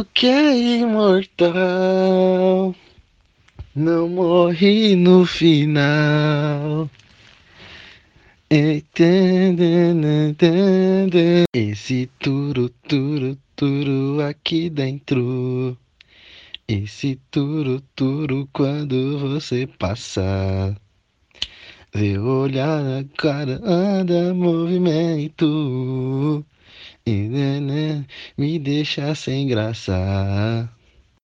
[0.00, 2.74] O que é imortal
[3.76, 6.90] não morre no final.
[11.54, 15.78] Esse turu turu turu aqui dentro.
[16.66, 20.74] Esse turu turu quando você passar.
[21.94, 26.44] Vê olhar a cara, anda movimento.
[27.06, 29.92] Me deixa sem graça.
[29.92, 30.66] A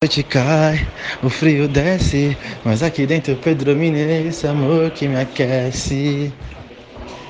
[0.03, 0.87] noite cai,
[1.23, 6.31] o frio desce, mas aqui dentro predomina esse amor que me aquece.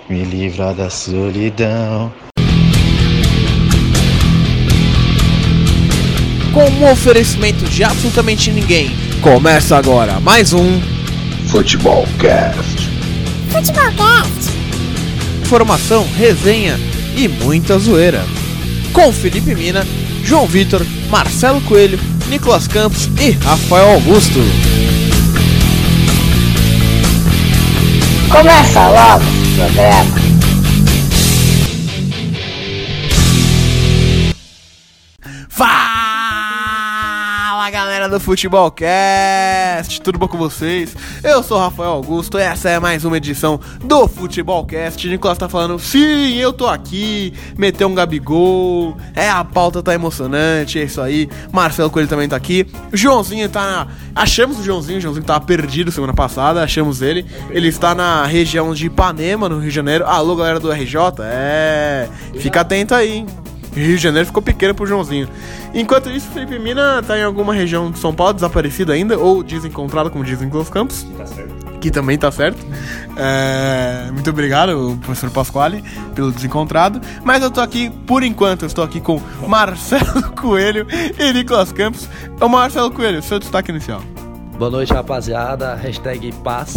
[0.09, 2.13] Me livra da solidão.
[6.53, 8.91] Com um oferecimento de absolutamente ninguém.
[9.23, 10.81] Começa agora mais um
[11.47, 12.91] Futebol Cast.
[13.53, 14.51] Futebolcast.
[15.41, 16.77] Informação, resenha
[17.17, 18.25] e muita zoeira.
[18.93, 19.87] Com Felipe Mina,
[20.25, 24.39] João Vitor, Marcelo Coelho, Nicolas Campos e Rafael Augusto.
[28.31, 30.30] Começa logo o programa.
[37.71, 40.97] Galera do Futebolcast, tudo bom com vocês?
[41.23, 45.09] Eu sou Rafael Augusto e essa é mais uma edição do Futebolcast.
[45.09, 50.81] Nicolas tá falando, sim, eu tô aqui, meteu um Gabigol, é, a pauta tá emocionante,
[50.81, 51.29] é isso aí.
[51.53, 52.67] Marcelo Coelho também tá aqui.
[52.93, 53.87] Joãozinho tá na...
[54.17, 57.25] Achamos o Joãozinho, o Joãozinho tava perdido semana passada, achamos ele.
[57.51, 60.05] Ele está na região de Ipanema, no Rio de Janeiro.
[60.07, 63.27] Alô galera do RJ, é, fica atento aí, hein?
[63.75, 65.29] Rio de Janeiro ficou pequeno pro Joãozinho.
[65.73, 70.11] Enquanto isso, Felipe Mina tá em alguma região de São Paulo desaparecido ainda, ou desencontrado,
[70.11, 71.07] como dizem os campos.
[71.81, 72.59] Que também tá certo.
[73.17, 75.83] É, muito obrigado, professor Pasquale,
[76.15, 77.01] pelo desencontrado.
[77.25, 80.87] Mas eu tô aqui, por enquanto, eu estou aqui com Marcelo Coelho
[81.19, 82.09] e Nicolas Campos.
[82.41, 84.03] Ô Marcelo Coelho, seu destaque inicial.
[84.59, 85.75] Boa noite, rapaziada.
[85.75, 86.77] Hashtag paz,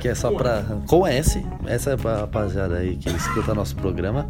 [0.00, 0.64] que é só pra.
[0.88, 1.40] Com S.
[1.64, 4.26] Essa é pra rapaziada aí que escuta nosso programa.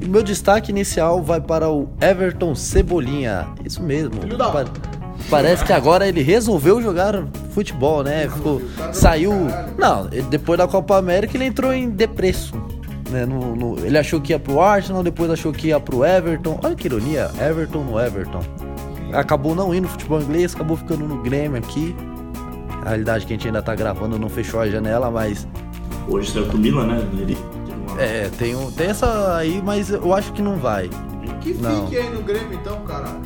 [0.00, 3.46] E meu destaque inicial vai para o Everton Cebolinha.
[3.64, 4.12] Isso mesmo.
[4.36, 4.64] Pa-
[5.30, 8.28] Parece que agora ele resolveu jogar futebol, né?
[8.28, 8.62] Ficou,
[8.92, 9.32] saiu.
[9.78, 12.54] Não, depois da Copa América ele entrou em depresso.
[13.10, 13.24] Né?
[13.24, 16.60] No- no- ele achou que ia pro Arsenal, depois achou que ia pro Everton.
[16.62, 18.40] Olha que ironia, Everton no Everton.
[19.12, 21.94] Acabou não indo no futebol inglês, acabou ficando no Grêmio aqui.
[22.84, 25.46] A realidade é que a gente ainda tá gravando, não fechou a janela, mas
[26.08, 27.02] Hoje saiu pro Milan, né?
[27.14, 27.36] Ele
[27.98, 30.88] é, tem, um, tem essa aí, mas eu acho que não vai.
[31.40, 31.86] Que Não.
[31.86, 33.20] aí no Grêmio então, caralho.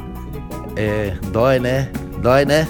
[0.76, 1.90] É, dói, né?
[2.22, 2.66] Dói, né?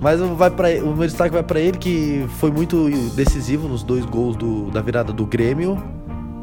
[0.00, 3.82] Mas o- vai pra, o meu destaque vai pra ele, que foi muito decisivo nos
[3.82, 5.82] dois gols do- da virada do Grêmio.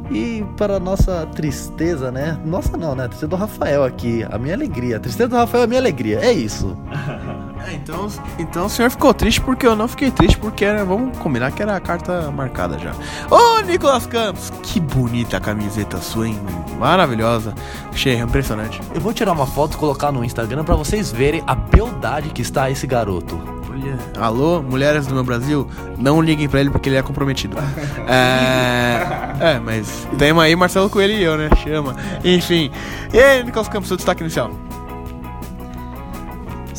[0.09, 2.37] E para a nossa tristeza, né?
[2.45, 3.05] Nossa não, né?
[3.05, 4.25] A tristeza do Rafael aqui.
[4.29, 4.97] A minha alegria.
[4.97, 6.19] A tristeza do Rafael é a minha alegria.
[6.19, 6.75] É isso.
[7.67, 8.07] É, então,
[8.39, 11.61] então o senhor ficou triste porque eu não fiquei triste porque era, vamos combinar que
[11.61, 12.93] era a carta marcada já.
[13.29, 16.39] Ô Nicolas Campos, que bonita camiseta sua, hein?
[16.79, 17.53] Maravilhosa.
[17.91, 18.81] Achei impressionante.
[18.93, 22.41] Eu vou tirar uma foto e colocar no Instagram pra vocês verem a beldade que
[22.41, 23.39] está esse garoto.
[23.69, 23.97] Olha.
[24.19, 25.67] Alô, mulheres do meu Brasil,
[25.97, 27.57] não liguem pra ele porque ele é comprometido.
[28.07, 31.49] É, é mas tema aí Marcelo Coelho e eu, né?
[31.63, 31.95] Chama.
[32.23, 32.69] Enfim.
[33.13, 34.51] E aí, Nicolas Campos, seu destaque inicial?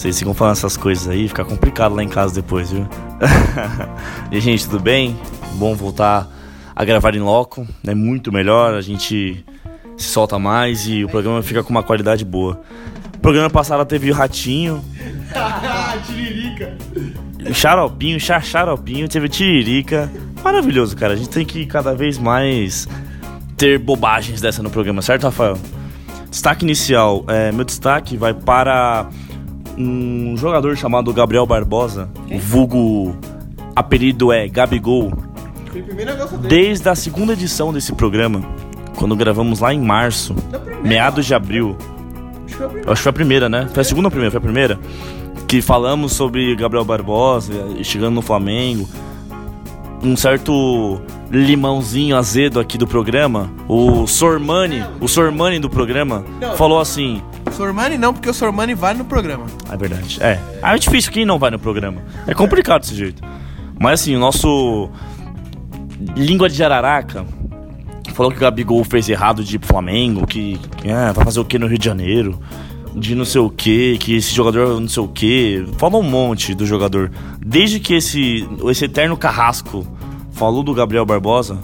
[0.02, 2.88] Vocês ficam falando essas coisas aí, fica complicado lá em casa depois, viu?
[4.32, 5.16] e gente, tudo bem?
[5.54, 6.28] Bom voltar
[6.74, 9.44] a gravar em loco, é muito melhor, a gente
[9.96, 12.60] se solta mais e o programa fica com uma qualidade boa.
[13.14, 14.84] O programa passado teve o Ratinho,
[16.04, 16.76] Tiririca.
[17.54, 20.10] Xaropinho, Xa- Xaropinho, teve Tiririca.
[20.42, 21.12] Maravilhoso, cara.
[21.12, 22.88] A gente tem que cada vez mais
[23.56, 25.56] ter bobagens dessa no programa, certo, Rafael?
[26.28, 27.24] Destaque inicial.
[27.28, 29.08] é, meu destaque vai para
[29.76, 33.16] um jogador chamado Gabriel Barbosa, o vulgo
[33.74, 35.12] apelido é Gabigol.
[36.48, 38.42] Desde a segunda edição desse programa,
[38.96, 40.34] quando gravamos lá em março,
[40.82, 41.76] meados de abril.
[42.86, 43.68] Acho que foi a primeira, né?
[43.72, 44.30] Foi a segunda ou a primeira?
[44.30, 44.78] Foi a primeira.
[45.48, 47.52] Que falamos sobre Gabriel Barbosa
[47.82, 48.88] chegando no Flamengo.
[50.02, 56.24] Um certo limãozinho azedo aqui do programa, o Sormani, o Sormani do programa,
[56.56, 57.22] falou assim:
[57.52, 59.46] Sormani não, porque o Sormani vai no programa.
[59.70, 60.18] é verdade.
[60.20, 60.38] É.
[60.62, 62.02] É difícil quem não vai no programa.
[62.26, 63.22] É complicado desse jeito.
[63.78, 64.88] Mas assim, o nosso.
[66.16, 67.24] Língua de Jararaca
[68.12, 71.66] falou que o Gabigol fez errado de Flamengo, que ah, vai fazer o que no
[71.66, 72.38] Rio de Janeiro,
[72.94, 75.64] de não sei o que, que esse jogador não sei o que.
[75.78, 77.10] Falou um monte do jogador.
[77.44, 79.86] Desde que esse, esse eterno carrasco
[80.32, 81.58] falou do Gabriel Barbosa,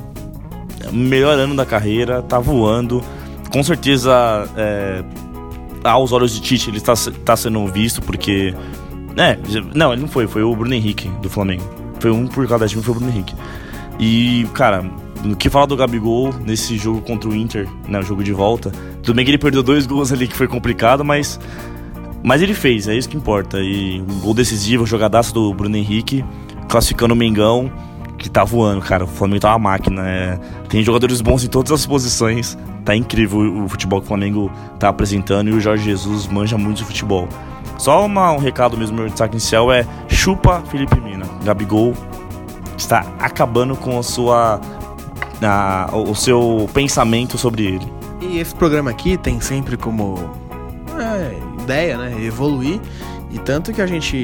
[0.93, 3.03] melhor ano da carreira, tá voando.
[3.51, 5.03] Com certeza é,
[5.93, 8.55] aos olhos de Tite, ele tá, se- tá sendo visto porque.
[9.17, 9.37] É,
[9.75, 11.63] não, ele não foi, foi o Bruno Henrique do Flamengo.
[12.01, 13.35] Foi um por cada time, foi o Bruno Henrique.
[13.99, 14.85] E, cara,
[15.25, 18.71] o que falar do Gabigol nesse jogo contra o Inter, né, o jogo de volta.
[19.03, 21.41] Tudo bem que ele perdeu dois gols ali que foi complicado, mas.
[22.23, 23.59] Mas ele fez, é isso que importa.
[23.61, 26.25] E um gol decisivo, jogadaço do Bruno Henrique,
[26.69, 27.71] classificando o Mengão,
[28.19, 29.05] que tá voando, cara.
[29.05, 30.03] O Flamengo tá uma máquina.
[30.09, 30.39] é.
[30.69, 32.57] Tem jogadores bons em todas as posições.
[32.89, 36.79] Tá incrível o futebol que o Flamengo tá apresentando e o Jorge Jesus manja muito
[36.79, 37.29] de futebol.
[37.77, 41.27] Só uma- um recado mesmo, meu destaque inicial é chupa Felipe Mina.
[41.45, 41.93] Gabigol
[42.79, 44.59] está acabando com a sua.
[45.43, 47.93] a- o seu pensamento sobre ele.
[48.23, 50.17] E esse programa aqui tem sempre como
[50.99, 52.81] é, ideia, né, evoluir.
[53.31, 54.17] E tanto que a gente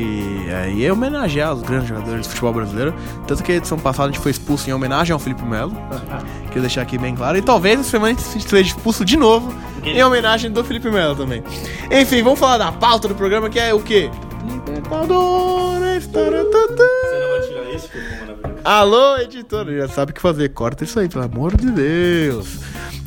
[0.48, 2.94] é, ia homenagear os grandes jogadores do futebol brasileiro.
[3.26, 5.76] Tanto que a edição passada a gente foi expulso em homenagem ao Felipe Melo.
[6.48, 7.36] Queria deixar aqui bem claro.
[7.36, 11.14] E talvez essa semana a gente seja expulso de novo em homenagem do Felipe Melo
[11.14, 11.42] também.
[11.90, 14.10] Enfim, vamos falar da pauta do programa que é o quê?
[14.46, 16.06] Libertadores.
[16.06, 16.84] taratata.
[17.30, 18.60] vai tirar esse, maravilhoso.
[18.64, 20.48] Alô, editor, já sabe o que fazer.
[20.50, 22.60] Corta isso aí, pelo amor de Deus.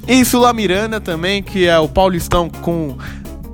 [0.07, 2.97] E Sula Miranda também, que é o paulistão com,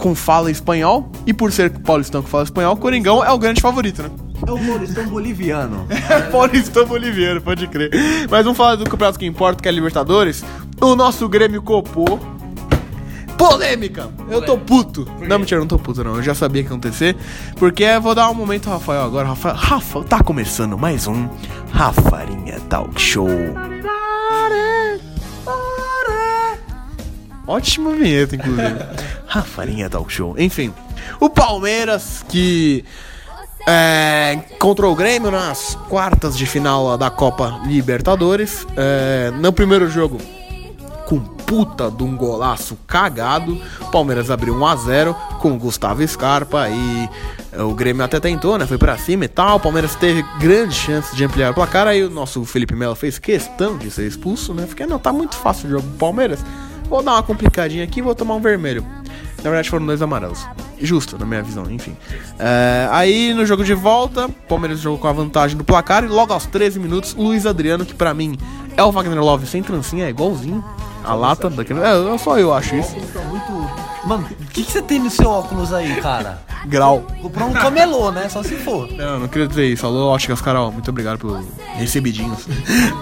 [0.03, 1.09] com fala espanhol.
[1.25, 4.11] E por ser paulistão com fala espanhol, Coringão é o grande favorito, né?
[4.45, 5.87] É o Paulistão boliviano.
[6.29, 7.89] paulistão boliviano, pode crer.
[8.29, 10.43] Mas vamos falar do campeonato que importa, que é a Libertadores.
[10.81, 12.19] O nosso Grêmio copou.
[13.37, 14.09] Polêmica!
[14.29, 15.07] Eu tô puto.
[15.21, 16.17] Não, mentira, eu não tô puto, não.
[16.17, 17.15] Eu já sabia que ia acontecer.
[17.55, 19.29] Porque vou dar um momento ao Rafael agora.
[19.29, 21.29] Rafael, Rafa, tá começando mais um
[21.71, 23.29] Rafarinha Talk Show.
[27.47, 28.75] Ótima vinheta, inclusive.
[29.33, 30.35] Rafarinha Talk Show.
[30.37, 30.71] Enfim,
[31.19, 32.85] o Palmeiras que
[33.67, 38.67] é, encontrou o Grêmio nas quartas de final da Copa Libertadores.
[38.77, 40.19] É, no primeiro jogo,
[41.07, 43.59] com puta de um golaço cagado,
[43.91, 47.09] Palmeiras abriu 1 a 0 com Gustavo Scarpa e
[47.53, 48.67] é, o Grêmio até tentou, né?
[48.67, 49.57] Foi pra cima e tal.
[49.57, 51.87] O Palmeiras teve grande chance de ampliar o placar.
[51.87, 54.67] Aí o nosso Felipe Melo fez questão de ser expulso, né?
[54.67, 56.45] Porque não tá muito fácil o jogo do Palmeiras.
[56.87, 58.85] Vou dar uma complicadinha aqui e vou tomar um vermelho.
[59.43, 60.47] Na verdade foram dois amarelos.
[60.79, 61.95] Justo, na minha visão, enfim.
[62.39, 66.33] É, aí no jogo de volta, Palmeiras jogou com a vantagem do placar e logo
[66.33, 68.37] aos 13 minutos, Luiz Adriano, que pra mim
[68.77, 70.63] é o Wagner Love sem trancinha, é igualzinho.
[71.03, 71.79] A lata daquele.
[71.81, 72.95] É, só eu acho isso.
[74.05, 76.41] Mano, o que, que você tem no seu óculos aí, cara?
[76.65, 77.05] Grau.
[77.21, 78.27] Comprou um camelô, né?
[78.29, 78.91] Só se for.
[78.91, 79.85] Não, não queria dizer isso.
[79.85, 81.45] Alô, Óticas Carol, muito obrigado pelo
[81.75, 82.47] recebidinhos.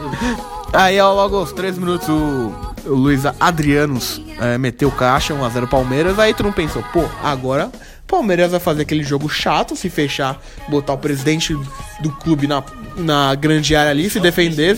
[0.74, 2.54] Aí, ó, logo aos 3 minutos, o,
[2.86, 6.18] o Luiz Adrianos é, meteu caixa, 1x0 Palmeiras.
[6.18, 7.70] Aí tu não pensou, pô, agora
[8.12, 10.38] Palmeiras vai fazer aquele jogo chato, se fechar,
[10.68, 11.56] botar o presidente
[12.02, 12.62] do clube na,
[12.98, 14.78] na grande área ali, se defender.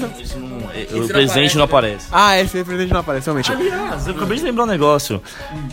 [0.94, 2.06] O presidente não aparece.
[2.12, 3.52] Ah, esse presidente não aparece, realmente.
[3.52, 5.20] Aliás, eu acabei de lembrar um negócio.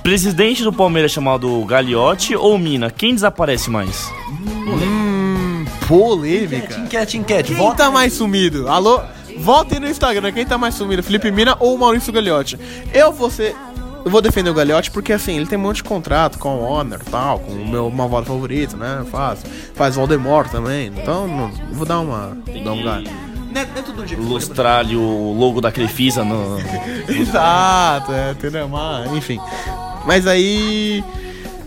[0.02, 2.90] Presidente do Palmeiras chamado Gagliotti ou Mina?
[2.90, 4.10] Quem desaparece mais?
[4.66, 6.80] Hum, polêmica.
[6.80, 7.48] Enquete, enquete.
[7.48, 7.84] Quem Volta.
[7.84, 8.68] tá mais sumido?
[8.68, 9.00] Alô?
[9.36, 11.02] Votem no Instagram, quem tá mais sumido?
[11.02, 12.58] Felipe Mina ou Maurício Gagliotti?
[12.92, 13.54] Eu vou ser.
[14.04, 16.62] Eu vou defender o Gagliotti porque assim, ele tem um monte de contrato com o
[16.62, 19.04] Honor e tal, com o meu malvado favorito, né?
[19.10, 19.44] Faz,
[19.74, 20.86] faz Voldemort também.
[20.96, 22.36] Então, não- eu vou dar uma.
[22.64, 23.02] Dar um lugar.
[23.02, 26.56] Não é, não é tudo de Lustrar ali o logo da Crefisa no.
[27.08, 28.68] Exato, é, entendeu?
[28.68, 29.38] Mas, enfim.
[30.06, 31.04] Mas aí.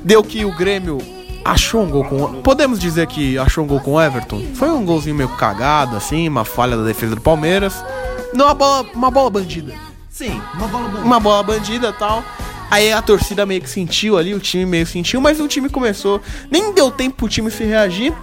[0.03, 0.97] Deu que o Grêmio
[1.45, 2.41] achou um gol com.
[2.41, 4.41] Podemos dizer que achou um gol com o Everton?
[4.55, 7.84] Foi um golzinho meio cagado, assim, uma falha da defesa do Palmeiras.
[8.34, 9.74] Não, uma bola, uma bola bandida.
[10.13, 11.05] Sim, uma bola bandida.
[11.05, 12.24] Uma bola bandida e tal.
[12.70, 16.22] Aí a torcida meio que sentiu ali, o time meio sentiu, mas o time começou.
[16.51, 18.13] Nem deu tempo pro time se reagir.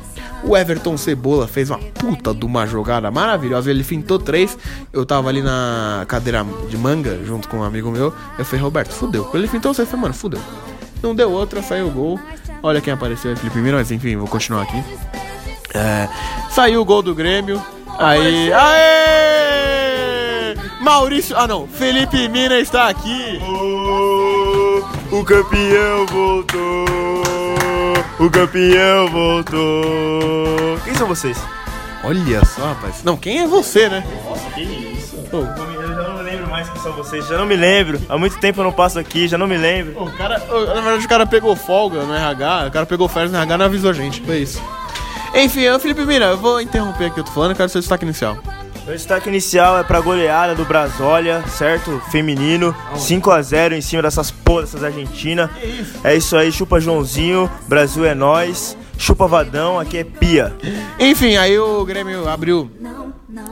[0.44, 3.72] O Everton Cebola fez uma puta de uma jogada maravilhosa.
[3.72, 4.56] Ele fintou três.
[4.92, 8.14] Eu tava ali na cadeira de manga, junto com um amigo meu.
[8.38, 9.24] Eu falei, Roberto, fudeu.
[9.24, 10.40] Quando ele fintou, você falei, mano, fudeu.
[11.02, 12.20] Não deu outra, saiu o gol.
[12.62, 14.82] Olha quem apareceu, é Felipe Mino, mas enfim, vou continuar aqui.
[15.74, 16.08] É,
[16.50, 17.60] saiu o gol do Grêmio.
[17.98, 18.52] Aí.
[18.52, 19.49] Aê!
[20.80, 21.36] Maurício.
[21.36, 23.38] Ah não, Felipe Mina está aqui.
[25.10, 26.84] O campeão voltou!
[28.18, 30.78] O campeão voltou!
[30.84, 31.38] Quem são vocês?
[32.02, 33.04] Olha só, rapaz.
[33.04, 34.02] Não, quem é você, né?
[34.54, 35.16] Que isso?
[35.32, 38.00] Eu já não me lembro mais quem são vocês, já não me lembro.
[38.08, 40.02] Há muito tempo eu não passo aqui, já não me lembro.
[40.02, 43.36] O cara, na verdade, o cara pegou folga no RH, o cara pegou férias no
[43.36, 44.22] RH e não avisou a gente.
[44.22, 44.62] Foi isso.
[45.34, 47.68] Enfim, ô Felipe Mina, eu vou interromper aqui o que eu tô falando, eu quero
[47.68, 48.38] seu destaque inicial.
[48.90, 52.02] Meu destaque inicial é pra goleada do Brasólia, certo?
[52.10, 55.48] Feminino, 5x0 em cima dessas porras, dessas Argentina.
[56.02, 58.76] É isso aí, chupa Joãozinho, Brasil é nós.
[58.98, 60.52] Chupa Vadão, aqui é pia.
[60.98, 62.68] Enfim, aí o Grêmio abriu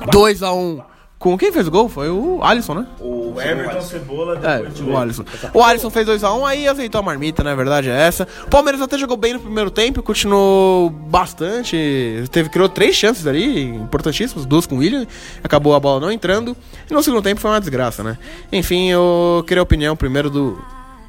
[0.09, 0.83] 2x1
[1.19, 1.89] com quem fez o gol?
[1.89, 2.87] Foi o Alisson, né?
[3.01, 5.25] O Everton Cebola É, depois de o Alisson.
[5.53, 7.53] O Alisson fez 2x1, aí azeitou a marmita, né?
[7.53, 8.27] A verdade é essa.
[8.47, 12.25] O Palmeiras até jogou bem no primeiro tempo, continuou bastante.
[12.31, 15.07] Teve, criou três chances ali, importantíssimas, duas com o William.
[15.43, 16.57] Acabou a bola não entrando.
[16.89, 18.17] E no segundo tempo foi uma desgraça, né?
[18.53, 20.63] Enfim, eu queria a opinião primeiro do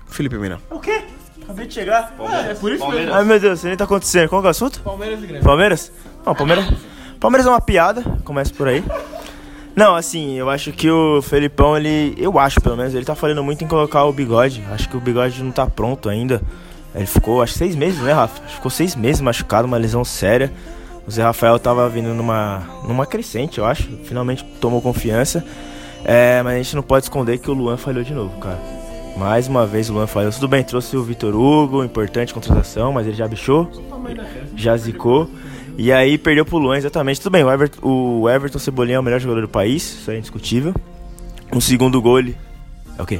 [0.07, 0.59] Felipe Mina.
[0.71, 1.03] O quê?
[1.43, 2.15] Acabei de chegar.
[2.49, 3.13] É, por isso Palmeiras.
[3.13, 4.27] Ai meu Deus, isso nem tá acontecendo.
[4.29, 4.79] Qual que é o assunto?
[4.81, 5.43] Palmeiras e Grêmio.
[5.43, 5.91] Palmeiras?
[6.25, 6.65] Não, Palmeiras.
[7.19, 8.83] Palmeiras é uma piada, começa por aí.
[9.79, 12.13] Não, assim, eu acho que o Felipão, ele.
[12.17, 14.62] Eu acho pelo menos, ele tá falando muito em colocar o bigode.
[14.74, 16.41] Acho que o bigode não tá pronto ainda.
[16.93, 18.45] Ele ficou, acho que seis meses, né, Rafa?
[18.45, 20.51] Ficou seis meses machucado, uma lesão séria.
[21.07, 23.88] O Zé Rafael tava vindo numa, numa crescente, eu acho.
[24.03, 25.45] Finalmente tomou confiança.
[26.03, 28.59] É, mas a gente não pode esconder que o Luan falhou de novo, cara.
[29.15, 30.29] Mais uma vez o Luan falhou.
[30.29, 33.71] Tudo bem, trouxe o Vitor Hugo, importante contratação, mas ele já bichou,
[34.57, 35.29] já zicou.
[35.81, 37.21] E aí perdeu pro Luan, exatamente.
[37.21, 40.17] Tudo bem, o Everton, o Everton Cebolinha é o melhor jogador do país, isso é
[40.17, 40.75] indiscutível.
[41.53, 42.36] Um segundo gol ele.
[42.98, 43.17] É o quê?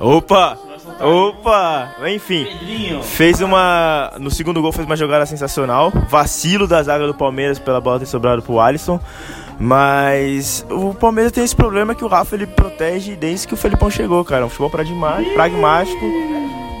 [0.00, 0.58] Opa!
[1.00, 1.94] Opa!
[2.12, 2.44] Enfim.
[3.04, 4.12] Fez uma.
[4.18, 5.92] No segundo gol fez uma jogada sensacional.
[6.10, 8.98] Vacilo da zaga do Palmeiras pela bola ter sobrado pro Alisson.
[9.56, 13.88] Mas o Palmeiras tem esse problema que o Rafa ele protege desde que o Felipão
[13.88, 14.44] chegou, cara.
[14.44, 16.04] Um futebol pragmático.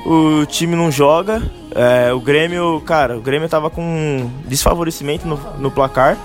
[0.06, 1.42] O time não joga.
[1.74, 6.16] É, o Grêmio, cara, o Grêmio tava com desfavorecimento no, no placar.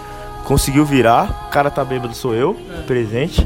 [0.46, 1.48] Conseguiu virar.
[1.48, 2.54] O cara tá bêbado, sou eu,
[2.86, 3.46] presente.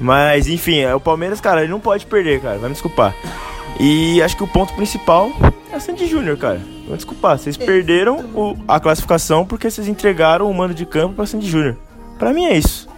[0.00, 2.58] Mas enfim, é, o Palmeiras, cara, ele não pode perder, cara.
[2.58, 3.14] Vai me desculpar.
[3.78, 5.30] E acho que o ponto principal
[5.72, 6.56] é o Sandy Júnior, cara.
[6.82, 7.38] Vai me desculpar.
[7.38, 11.76] Vocês perderam o- a classificação porque vocês entregaram o mando de campo pra Sandy Júnior.
[12.18, 12.88] Pra mim é isso.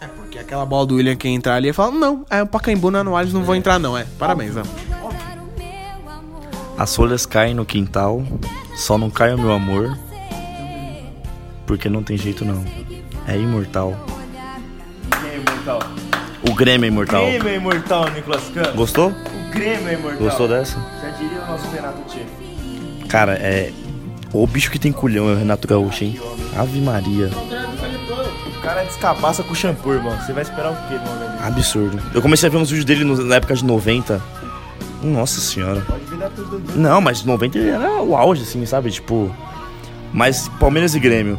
[0.00, 2.46] É, porque aquela bola do William que ia entrar ali, ele fala, não, é o
[2.46, 4.06] Pacaembu na Alisson, não vou entrar não, é.
[4.18, 4.62] Parabéns, ó.
[6.78, 8.22] As folhas caem no quintal,
[8.76, 9.98] só não cai o meu amor.
[11.66, 12.64] Porque não tem jeito não.
[13.26, 13.94] É imortal.
[15.20, 15.80] Quem é imortal?
[16.48, 17.24] O Grêmio é imortal.
[17.26, 18.74] Grêmio é imortal, Nicolas Campos.
[18.74, 19.10] Gostou?
[19.10, 20.20] O Grêmio é imortal.
[20.20, 20.78] Gostou dessa?
[21.02, 22.20] Já diria o nosso Renato Tchê.
[23.08, 23.72] Cara, é.
[24.32, 26.20] O bicho que tem culhão é o Renato Gaúcho, hein?
[26.56, 27.28] Ave Maria.
[28.56, 30.16] O cara descabaça com shampoo, irmão.
[30.20, 31.42] Você vai esperar o quê, amigo?
[31.42, 32.00] Absurdo.
[32.14, 34.22] Eu comecei a ver uns vídeos dele na época de 90.
[35.02, 35.84] Nossa senhora.
[36.74, 38.90] Não, mas 90 ele era o auge, assim, sabe?
[38.90, 39.30] Tipo.
[40.12, 41.38] Mas Palmeiras e Grêmio.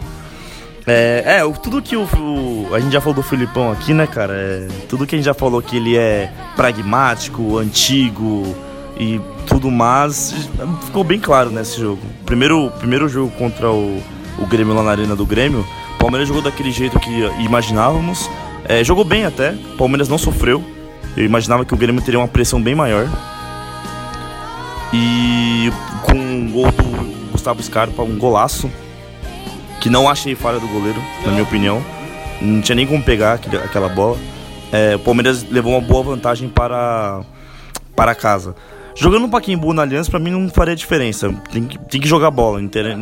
[0.87, 4.33] É, é tudo que o, o- A gente já falou do Filipão aqui, né, cara?
[4.33, 8.55] É, tudo que a gente já falou que ele é pragmático, antigo
[8.99, 10.33] e tudo mais.
[10.85, 12.01] Ficou bem claro nesse jogo.
[12.25, 14.01] Primeiro, primeiro jogo contra o,
[14.37, 15.65] o Grêmio lá na Arena do Grêmio.
[15.99, 17.09] Palmeiras jogou daquele jeito que
[17.43, 18.29] imaginávamos.
[18.65, 19.53] É, jogou bem até.
[19.77, 20.63] Palmeiras não sofreu.
[21.17, 23.07] Eu imaginava que o Grêmio teria uma pressão bem maior.
[24.93, 25.71] E
[26.03, 28.69] com um gol do Gustavo Scarpa, um golaço.
[29.79, 31.81] Que não achei falha do goleiro, na minha opinião.
[32.41, 34.17] Não tinha nem como pegar aquela bola.
[34.71, 37.21] É, o Palmeiras levou uma boa vantagem para,
[37.95, 38.55] para casa.
[38.95, 41.33] Jogando no Paquembu na Aliança, pra mim não faria diferença.
[41.51, 42.61] Tem que, tem que jogar bola.
[42.61, 42.97] Intera-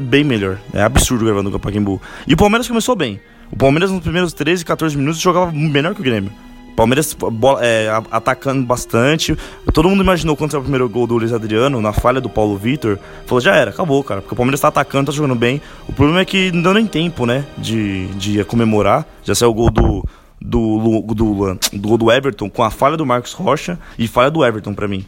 [0.00, 0.58] bem melhor.
[0.74, 2.00] É absurdo gravando com o Paquembu.
[2.26, 3.20] E o Palmeiras começou bem.
[3.52, 6.32] O Palmeiras nos primeiros 13, 14 minutos jogava melhor que o Grêmio.
[6.76, 9.36] Palmeiras bola- é, atacando bastante.
[9.72, 12.56] Todo mundo imaginou quando saiu o primeiro gol do Luiz Adriano, na falha do Paulo
[12.56, 12.98] Vitor.
[13.26, 14.20] Falou, já era, acabou, cara.
[14.20, 15.60] Porque o Palmeiras tá atacando, tá jogando bem.
[15.88, 17.44] O problema é que não deu nem tempo, né?
[17.58, 19.06] De, de comemorar.
[19.22, 20.04] Já saiu o gol do.
[20.44, 24.74] Do, do, do do Everton com a falha do Marcos Rocha e falha do Everton
[24.74, 25.06] pra mim.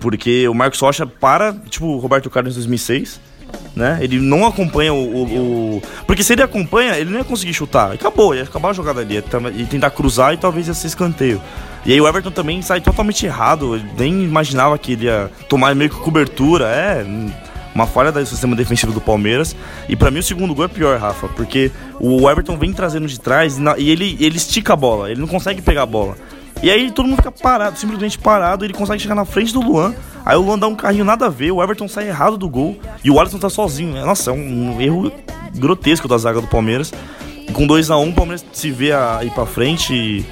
[0.00, 3.20] Porque o Marcos Rocha para, tipo, o Roberto Carlos em 2006,
[3.74, 3.98] né?
[4.00, 7.92] Ele não acompanha o, o- o- Porque se ele acompanha, ele não ia conseguir chutar.
[7.92, 9.14] Acabou, ia acabar a jogada ali.
[9.14, 11.40] Ia tentar cruzar e talvez ia ser escanteio.
[11.84, 13.80] E aí o Everton também sai totalmente errado.
[13.98, 16.66] Nem imaginava que ele ia tomar meio que cobertura.
[16.66, 17.04] É.
[17.74, 19.56] Uma falha do sistema defensivo do Palmeiras.
[19.88, 21.26] E pra mim o segundo gol é pior, Rafa.
[21.28, 25.10] Porque o Everton vem trazendo de trás e, e ele, ele estica a bola.
[25.10, 26.14] Ele não consegue pegar a bola.
[26.62, 29.94] E aí todo mundo fica parado, simplesmente parado, ele consegue chegar na frente do Luan.
[30.24, 32.78] Aí o Luan dá um carrinho nada a ver, o Everton sai errado do gol
[33.02, 33.96] e o Alisson tá sozinho.
[33.96, 35.12] É, Nossa, é um, um erro
[35.56, 36.92] grotesco da zaga do Palmeiras.
[37.48, 40.24] E com 2 a 1 um, o Palmeiras se vê a ir pra frente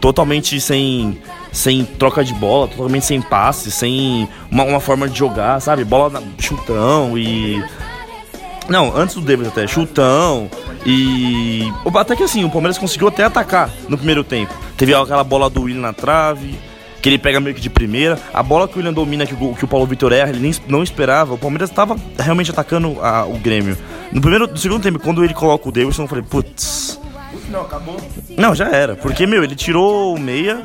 [0.00, 1.20] totalmente sem,
[1.52, 5.84] sem troca de bola, totalmente sem passe, sem uma, uma forma de jogar, sabe?
[5.84, 7.62] Bola na, chutão e.
[8.68, 10.48] Não, antes do Davis até, chutão
[10.86, 11.70] e.
[11.94, 14.52] Até que assim, o Palmeiras conseguiu até atacar no primeiro tempo.
[14.76, 16.58] Teve aquela bola do William na trave,
[17.02, 18.18] que ele pega meio que de primeira.
[18.32, 20.52] A bola que o William domina, que o, que o Paulo Vitor erra, ele nem
[20.68, 21.34] não esperava.
[21.34, 23.76] O Palmeiras estava realmente atacando a- o Grêmio.
[24.12, 26.98] No primeiro, no segundo tempo, quando ele coloca o Davidson, eu falei, putz.
[27.48, 27.96] Não, acabou.
[28.36, 28.94] Não, já era.
[28.96, 30.62] Porque, meu, ele tirou o meia.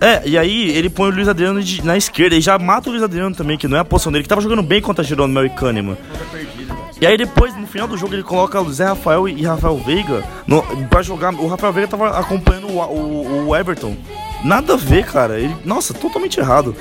[0.00, 2.92] É, e aí ele põe o Luiz Adriano de- na esquerda e já mata o
[2.92, 5.40] Luiz Adriano também, que não é a posição dele, que tava jogando bem contra Jerônimo
[5.44, 5.96] e Kahneman.
[7.04, 10.24] E aí depois, no final do jogo, ele coloca o Zé Rafael e Rafael Veiga
[10.46, 11.34] no, pra jogar.
[11.34, 13.94] O Rafael Veiga tava acompanhando o, o, o Everton.
[14.42, 15.38] Nada a ver, cara.
[15.38, 16.74] Ele, nossa, totalmente errado.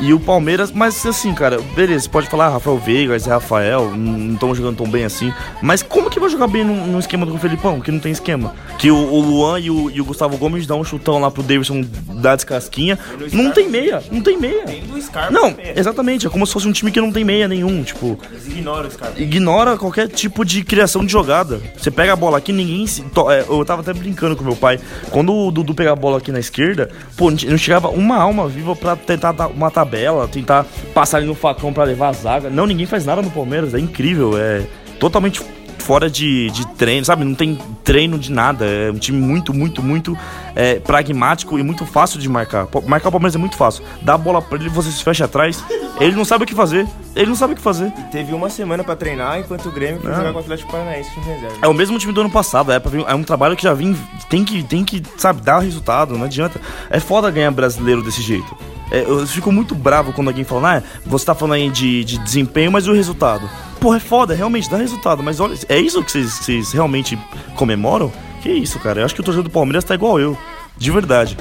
[0.00, 4.32] E o Palmeiras, mas assim, cara, beleza, pode falar ah, Rafael Veiga, Zé Rafael, não
[4.32, 5.30] estão jogando tão bem assim.
[5.60, 8.54] Mas como que vai jogar bem num, num esquema do Felipão, que não tem esquema?
[8.78, 11.42] Que o, o Luan e o, e o, Gustavo Gomes dão um chutão lá pro
[11.42, 12.98] Davidson dar descasquinha.
[13.30, 14.64] Não tem meia, não tem meia.
[14.64, 15.72] Tem do Scarpa Não, também.
[15.76, 18.88] exatamente, é como se fosse um time que não tem meia nenhum, tipo Eles ignoram
[18.88, 19.20] o Scarpa.
[19.20, 21.60] ignora qualquer tipo de criação de jogada.
[21.76, 23.02] Você pega a bola aqui, ninguém se.
[23.02, 24.80] to- é, eu tava até brincando com meu pai.
[25.10, 26.88] Quando o Dudu pega a bola aqui na esquerda,
[27.18, 31.72] pô, não chegava uma alma viva pra tentar uma tabela, tentar passar ali no facão
[31.72, 32.48] pra levar a zaga.
[32.48, 34.62] Não, ninguém faz nada no Palmeiras, é incrível, é
[34.98, 35.42] totalmente
[35.78, 37.24] fora de, de treino, sabe?
[37.24, 38.64] Não tem treino de nada.
[38.66, 40.16] É um time muito, muito, muito
[40.54, 42.68] é, pragmático e muito fácil de marcar.
[42.86, 43.82] Marcar o Palmeiras é muito fácil.
[44.02, 45.64] Dá a bola pra ele, você se fecha atrás.
[45.98, 46.86] Ele não sabe o que fazer.
[47.16, 47.90] Ele não sabe o que fazer.
[48.12, 50.18] Teve uma semana pra treinar, enquanto o Grêmio foi Não.
[50.18, 51.56] jogar com o Atlético Paranaense em reserva.
[51.62, 53.96] É o mesmo time do ano passado, é, pra é um trabalho que já vim,
[54.28, 56.60] tem que, tem que, sabe, dar resultado, não adianta.
[56.88, 58.56] É foda ganhar brasileiro desse jeito.
[58.90, 62.18] É, eu fico muito bravo quando alguém fala, ah, você tá falando aí de, de
[62.18, 63.48] desempenho, mas o resultado?
[63.80, 67.18] Porra, é foda, realmente dá resultado, mas olha, é isso que vocês- realmente
[67.54, 68.12] comemoram?
[68.42, 70.36] Que isso, cara, eu acho que o torcedor do Palmeiras tá igual eu,
[70.76, 71.36] de verdade.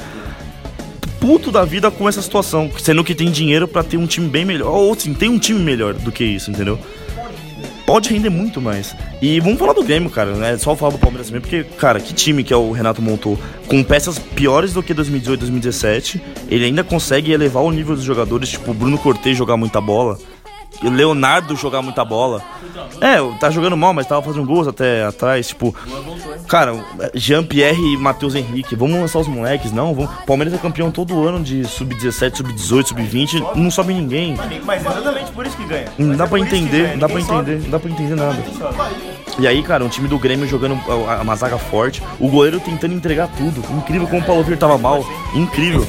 [1.20, 4.46] Puto da vida com essa situação, sendo que tem dinheiro pra ter um time bem
[4.46, 6.79] melhor, ou sim, tem um time melhor do que isso, entendeu?
[7.89, 8.96] Pode render muito mais.
[9.19, 10.55] E vamos falar do Grêmio, cara, né?
[10.60, 13.84] Só falar do Palmeiras também, porque, cara, que time que é o Renato montou com
[13.84, 16.22] peças piores do que 2018, 2017.
[16.50, 20.19] Ele ainda consegue elevar o nível dos jogadores, tipo, o Bruno Cortez jogar muita bola.
[20.81, 22.41] E o Leonardo jogar muita bola.
[23.01, 25.75] É, tá jogando mal, mas tava fazendo gols até atrás, tipo.
[26.47, 26.73] Cara,
[27.13, 29.93] Jean-Pierre e Matheus Henrique, vamos lançar os moleques, não?
[29.93, 30.11] Vamos...
[30.25, 34.35] Palmeiras é campeão todo ano de sub-17, sub-18, sub-20, não sobe ninguém.
[34.63, 35.91] Mas é exatamente por isso que ganha.
[35.97, 39.09] Não dá é pra entender, não dá pra entender, não dá pra entender nada.
[39.39, 40.77] E aí, cara, um time do Grêmio jogando
[41.22, 43.63] uma zaga forte, o goleiro tentando entregar tudo.
[43.77, 45.05] Incrível como o Paulo Vitor tava mal.
[45.34, 45.88] Incrível.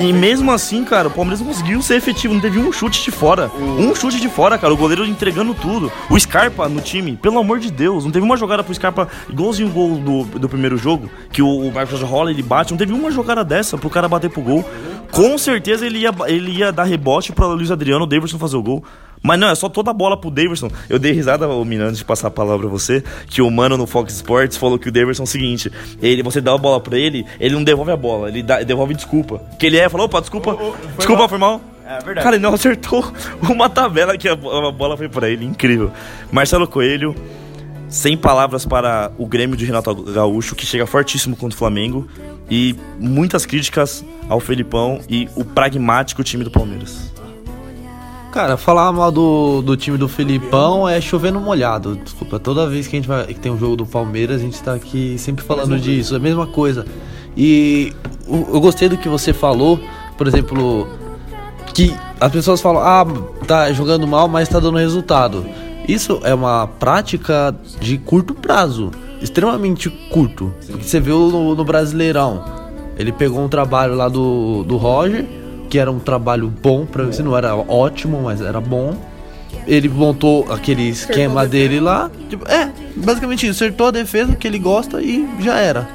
[0.00, 3.50] E mesmo assim, cara, o Palmeiras conseguiu ser efetivo, não teve um chute de fora.
[3.56, 5.92] Um chute de fora, cara, o goleiro entregando tudo.
[6.10, 9.68] O Scarpa no time, pelo amor de Deus, não teve uma jogada pro Scarpa, igualzinho
[9.68, 12.92] o gol do, do primeiro jogo, que o, o Marcos Rola ele bate, não teve
[12.92, 14.64] uma jogada dessa pro cara bater pro gol.
[15.12, 18.62] Com certeza ele ia, ele ia dar rebote pra Luiz Adriano, o Davidson fazer o
[18.62, 18.82] gol.
[19.26, 20.70] Mas não, é só toda a bola pro Davidson.
[20.86, 23.74] Eu dei risada, ô Mina, antes de passar a palavra pra você, que o mano
[23.74, 26.78] no Fox Sports falou que o Davidson é o seguinte: ele, você dá a bola
[26.78, 29.40] pra ele, ele não devolve a bola, ele dá- devolve desculpa.
[29.58, 30.54] Que ele é, falou, opa, desculpa,
[30.98, 31.58] desculpa, foi mal.
[31.86, 32.22] É verdade.
[32.22, 33.02] Cara, ele não acertou
[33.48, 34.36] uma tabela que a, a
[34.70, 35.90] bola foi pra ele, incrível.
[36.30, 37.14] Marcelo Coelho,
[37.88, 42.06] sem palavras para o Grêmio de Renato Gaúcho, que chega fortíssimo contra o Flamengo.
[42.50, 47.13] E muitas críticas ao Felipão e o pragmático time do Palmeiras.
[48.34, 51.94] Cara, falar mal do, do time do Felipão é chover no molhado.
[51.94, 54.60] Desculpa, toda vez que a gente vai, que tem um jogo do Palmeiras, a gente
[54.60, 56.84] tá aqui sempre falando disso, é a mesma coisa.
[57.36, 57.92] E
[58.26, 59.78] eu gostei do que você falou,
[60.18, 60.88] por exemplo,
[61.72, 63.06] que as pessoas falam, ah,
[63.46, 65.46] tá jogando mal, mas tá dando resultado.
[65.86, 68.90] Isso é uma prática de curto prazo,
[69.22, 70.52] extremamente curto.
[70.82, 72.44] Você viu no, no Brasileirão,
[72.98, 75.24] ele pegou um trabalho lá do, do Roger,
[75.74, 78.94] que era um trabalho bom pra você, não era ótimo, mas era bom.
[79.66, 82.08] Ele montou aquele esquema dele lá.
[82.30, 85.88] Tipo, é, basicamente isso, acertou a defesa que ele gosta e já era.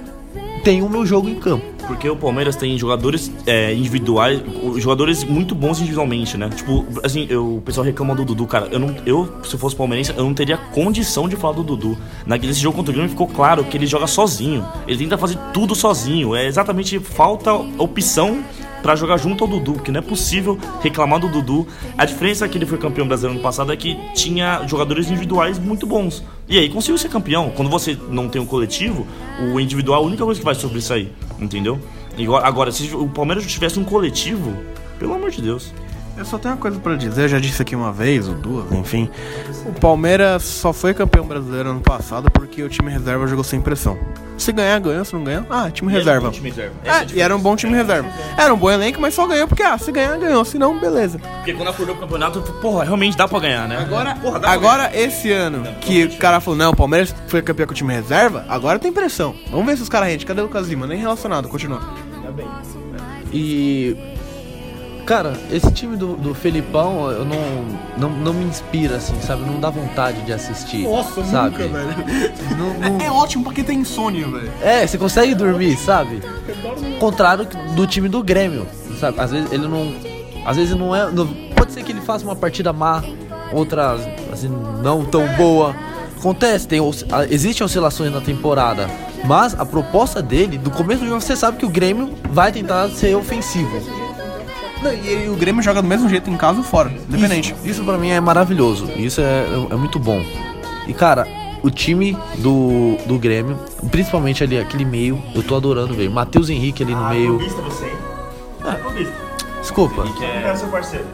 [0.65, 1.63] Tem o meu jogo em campo.
[1.89, 4.39] Porque o Palmeiras tem jogadores é, individuais,
[4.77, 6.47] jogadores muito bons individualmente, né?
[6.55, 8.67] Tipo, assim, eu, o pessoal reclama do Dudu, cara.
[8.71, 11.97] Eu, não, eu, se fosse palmeirense, eu não teria condição de falar do Dudu.
[12.27, 14.63] Naquele jogo contra o Grêmio ficou claro que ele joga sozinho.
[14.87, 16.35] Ele tenta fazer tudo sozinho.
[16.35, 18.43] É exatamente falta opção
[18.83, 21.67] pra jogar junto ao Dudu, que não é possível reclamar do Dudu.
[21.97, 25.87] A diferença que ele foi campeão brasileiro ano passado é que tinha jogadores individuais muito
[25.87, 26.23] bons.
[26.47, 27.51] E aí conseguiu ser campeão.
[27.55, 29.07] Quando você não tem um coletivo,
[29.51, 31.79] o individual é a única coisa que vai sobressair, entendeu?
[32.43, 34.53] Agora, se o Palmeiras tivesse um coletivo,
[34.97, 35.73] pelo amor de Deus.
[36.17, 38.69] Eu só tenho uma coisa pra dizer, eu já disse aqui uma vez ou duas,
[38.73, 39.09] enfim.
[39.65, 43.97] O Palmeiras só foi campeão brasileiro ano passado porque o time reserva jogou sem pressão.
[44.39, 46.31] Se ganhar, ganhou, se não ganhar, ah, time reserva.
[46.83, 48.09] É, e era um bom time reserva.
[48.37, 51.19] Era um bom elenco, mas só ganhou porque, ah, se ganhar, ganhou, se não, beleza.
[51.19, 53.77] Porque quando acordou o campeonato, porra, realmente dá pra ganhar, né?
[53.77, 57.41] Agora, porra, dá pra agora esse ano que o cara falou, não, o Palmeiras foi
[57.41, 59.35] campeão com o time reserva, agora tem pressão.
[59.51, 60.25] Vamos ver se os caras rendem.
[60.25, 60.87] Cadê o Kazima?
[60.87, 61.81] Nem relacionado, continua.
[63.31, 63.95] E.
[65.09, 67.65] Cara, esse time do, do Felipão, eu não,
[67.97, 68.09] não.
[68.11, 69.41] não me inspira, assim, sabe?
[69.41, 70.85] Não dá vontade de assistir.
[71.31, 71.55] sabe?
[72.55, 74.51] Não- não- É ótimo porque tem insônia, velho.
[74.61, 76.21] É, você consegue dormir, sabe?
[76.99, 78.67] Contrário do time do Grêmio,
[78.99, 79.19] sabe?
[79.19, 79.91] Às vezes ele não.
[80.45, 81.09] Às vezes não é.
[81.09, 83.03] não- pode ser que ele faça uma partida má,
[83.51, 84.01] outras.
[84.29, 85.75] fase não tão boa.
[86.19, 86.79] Acontece, tem,
[87.31, 88.87] existem oscilações na temporada.
[89.25, 92.89] Mas a proposta dele, do começo do jogo, você sabe que o Grêmio vai tentar
[92.89, 94.08] ser ofensivo.
[94.81, 97.53] Não, e o Grêmio joga do mesmo jeito em casa ou fora, independente.
[97.53, 98.89] Isso, isso pra mim é maravilhoso.
[98.95, 100.23] Isso é, é muito bom.
[100.87, 101.27] E cara,
[101.61, 103.57] o time do, do Grêmio,
[103.91, 106.09] principalmente ali aquele meio, eu tô adorando ver.
[106.09, 107.37] Matheus Henrique ali no meio.
[107.37, 107.97] Clubista você, hein?
[108.63, 108.75] Ah.
[108.75, 109.13] Clubista.
[109.61, 110.03] Desculpa.
[110.17, 111.05] Quem é o seu parceiro?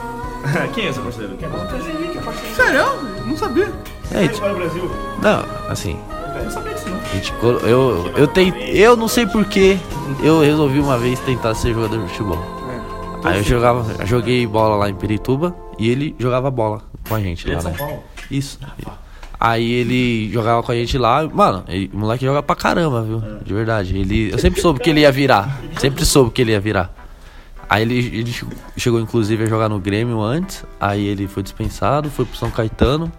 [0.74, 1.36] Quem é seu parceiro?
[1.36, 2.54] Quem é o Matheus Henrique, é parceiro.
[2.56, 2.86] Sério?
[3.26, 3.72] Não sabia.
[4.12, 4.90] É, tipo, Brasil.
[5.22, 5.96] não, assim,
[6.36, 7.00] Eu não sabia disso, não.
[7.12, 9.78] gente colo- eu, eu, tenho, eu não sei porquê,
[10.20, 12.59] eu resolvi uma vez tentar ser jogador de futebol.
[13.24, 17.50] Aí eu jogava, joguei bola lá em Perituba e ele jogava bola com a gente
[17.50, 17.98] é lá, né?
[18.30, 18.58] Isso.
[19.38, 23.22] Aí ele jogava com a gente lá, mano, ele- o moleque joga pra caramba, viu?
[23.42, 23.96] De verdade.
[23.96, 25.60] Ele, eu sempre soube que ele ia virar.
[25.78, 26.92] Sempre soube que ele ia virar.
[27.68, 28.44] Aí ele, ele che-
[28.76, 33.10] chegou inclusive a jogar no Grêmio antes, aí ele foi dispensado, foi pro São Caetano,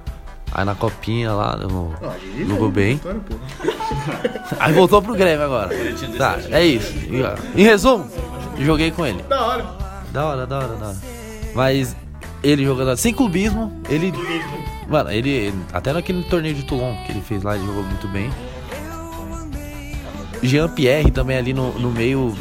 [0.51, 1.93] aí na copinha lá, no,
[2.47, 2.99] jogou bem.
[4.59, 5.69] Aí voltou pro Grêmio agora.
[6.17, 6.93] Tá, é isso.
[7.55, 8.05] Em resumo,
[8.59, 9.23] joguei com ele.
[9.23, 9.65] Da hora.
[10.11, 10.97] Da hora, da hora, da hora.
[11.53, 11.95] Mas
[12.43, 14.13] ele jogando sem clubismo, ele.
[14.87, 15.53] Mano, ele.
[15.71, 18.31] Até naquele torneio de Toulon que ele fez lá, ele jogou muito bem.
[20.43, 22.35] Jean Pierre também ali no, no meio.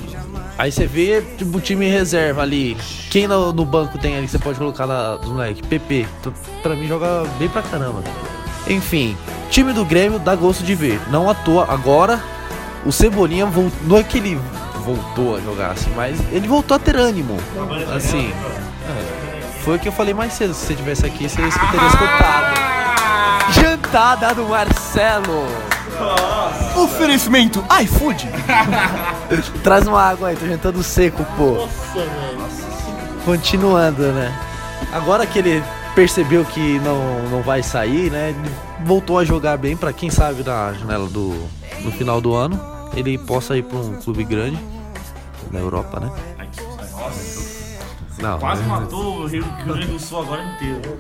[0.56, 2.76] Aí você vê, tipo, o time reserva ali.
[3.10, 5.66] Quem no, no banco tem ali que você pode colocar lá dos moleques?
[5.66, 6.06] PP.
[6.62, 8.02] Pra mim joga bem pra caramba.
[8.68, 9.16] Enfim,
[9.50, 11.00] time do Grêmio dá gosto de ver.
[11.10, 12.22] Não à toa, agora
[12.84, 13.78] o Cebolinha voltou.
[13.86, 14.38] Não é que ele
[14.80, 17.36] voltou a jogar assim, mas ele voltou a ter ânimo.
[17.94, 18.32] Assim.
[18.88, 19.30] é.
[19.62, 20.54] Foi o que eu falei mais cedo.
[20.54, 22.60] Se você tivesse aqui, você teria escutado.
[23.52, 25.46] Jantada do Marcelo.
[26.76, 28.28] Oferecimento iFood.
[29.62, 31.68] Traz uma água aí, tô jantando seco, pô.
[33.24, 34.32] Continuando, né?
[34.92, 35.62] Agora que ele
[35.94, 38.30] percebeu que não, não vai sair, né?
[38.30, 38.50] Ele
[38.84, 41.36] voltou a jogar bem pra quem sabe na janela do
[41.84, 44.58] no final do ano ele possa ir pra um clube grande
[45.50, 46.10] na Europa, né?
[48.18, 50.98] Não, Quase matou o Rio Grande do Sul agora inteiro.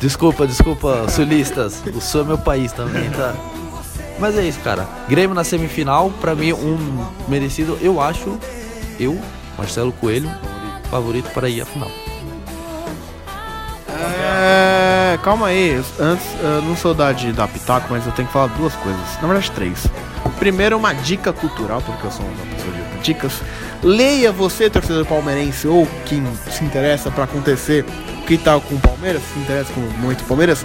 [0.00, 1.82] Desculpa, desculpa, sulistas.
[1.94, 3.34] O Sul é meu país também, tá?
[4.18, 4.88] Mas é isso, cara.
[5.08, 8.36] Grêmio na semifinal, pra mim, um merecido, eu acho,
[8.98, 9.20] eu,
[9.56, 10.28] Marcelo Coelho,
[10.90, 11.90] favorito para ir à final.
[13.88, 15.80] É, calma aí.
[16.00, 19.16] Antes, eu não sou da de dar pitaco, mas eu tenho que falar duas coisas.
[19.20, 19.86] Na verdade, três.
[20.38, 23.40] Primeiro, uma dica cultural, porque eu sou uma pessoa de dicas.
[23.82, 27.84] Leia você, torcedor palmeirense, ou quem se interessa pra acontecer
[28.18, 30.64] o que tá com o Palmeiras, se interessa com muito Palmeiras.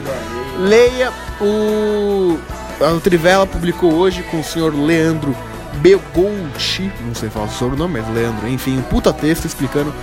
[0.57, 2.37] Leia o.
[2.81, 5.35] A Trivela publicou hoje com o senhor Leandro
[5.75, 9.93] Begolchi, não sei falar o sobrenome, mas Leandro, enfim, um puta texto explicando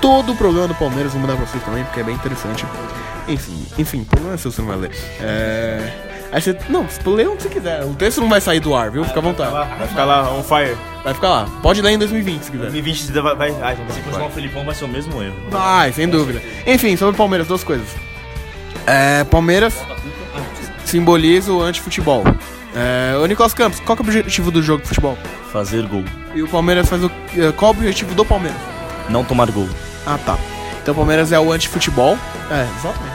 [0.00, 2.66] todo o problema do Palmeiras, vou mandar pra vocês também, porque é bem interessante.
[3.28, 4.90] Enfim, enfim, problema é seu, você não vai ler.
[5.20, 6.11] É...
[6.32, 6.56] Aí você.
[6.68, 7.84] Não, você lê onde você quiser.
[7.84, 9.04] O texto não vai sair do ar, viu?
[9.04, 9.52] Fica à vontade.
[9.52, 10.76] Vai ficar lá on fire.
[11.04, 11.46] Vai ficar lá.
[11.62, 12.62] Pode ler em 2020 se quiser.
[12.70, 13.36] 2020 vai.
[13.36, 15.36] vai ai, Se continuar o Felipão, vai ser o mesmo erro.
[15.50, 16.40] Vai, sem dúvida.
[16.66, 17.86] Enfim, sobre o Palmeiras, duas coisas.
[18.86, 19.74] É, Palmeiras
[20.84, 22.24] simboliza o antifutebol.
[22.74, 25.18] É, o Nicolas Campos, qual que é o objetivo do jogo de futebol?
[25.52, 26.04] Fazer gol.
[26.34, 27.10] E o Palmeiras faz o.
[27.36, 28.58] é, Qual é o objetivo do Palmeiras?
[29.10, 29.68] Não tomar gol.
[30.06, 30.38] Ah, tá.
[30.80, 32.16] Então o Palmeiras é o antifutebol.
[32.50, 33.11] É, exatamente.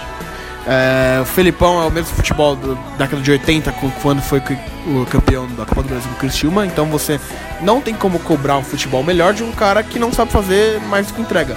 [0.69, 4.39] É, o Felipão é o mesmo futebol da década de 80, cu- quando foi
[4.85, 6.65] o campeão da Copa do Brasil com Criciúma.
[6.65, 7.19] Então você
[7.61, 11.07] não tem como cobrar um futebol melhor de um cara que não sabe fazer mais
[11.07, 11.55] do que entrega.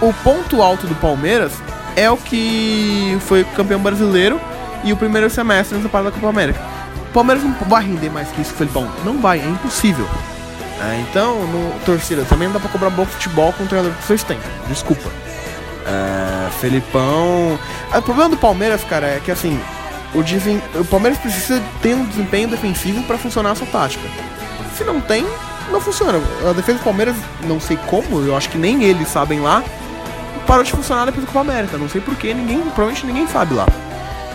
[0.00, 1.52] O, o ponto alto do Palmeiras
[1.96, 4.38] é o que foi campeão brasileiro
[4.84, 6.60] e o primeiro semestre nessa parada da Copa América.
[7.08, 8.86] O Palmeiras não vai render mais que isso, Felipão.
[9.02, 10.06] Não vai, é impossível.
[10.78, 14.04] É, então, no, torcida, também não dá pra cobrar bom futebol com o treinador que
[14.06, 14.38] vocês têm.
[14.68, 15.08] Desculpa.
[15.86, 17.58] É, Felipão.
[17.92, 19.60] Ah, o problema do Palmeiras, cara, é que assim,
[20.14, 24.06] o, o Palmeiras precisa ter um desempenho defensivo pra funcionar essa tática.
[24.76, 25.24] Se não tem,
[25.70, 26.20] não funciona.
[26.48, 29.62] A defesa do Palmeiras, não sei como, eu acho que nem eles sabem lá,
[30.46, 31.78] parou de funcionar depois do Copa América.
[31.78, 33.66] Não sei porquê, ninguém, provavelmente ninguém sabe lá.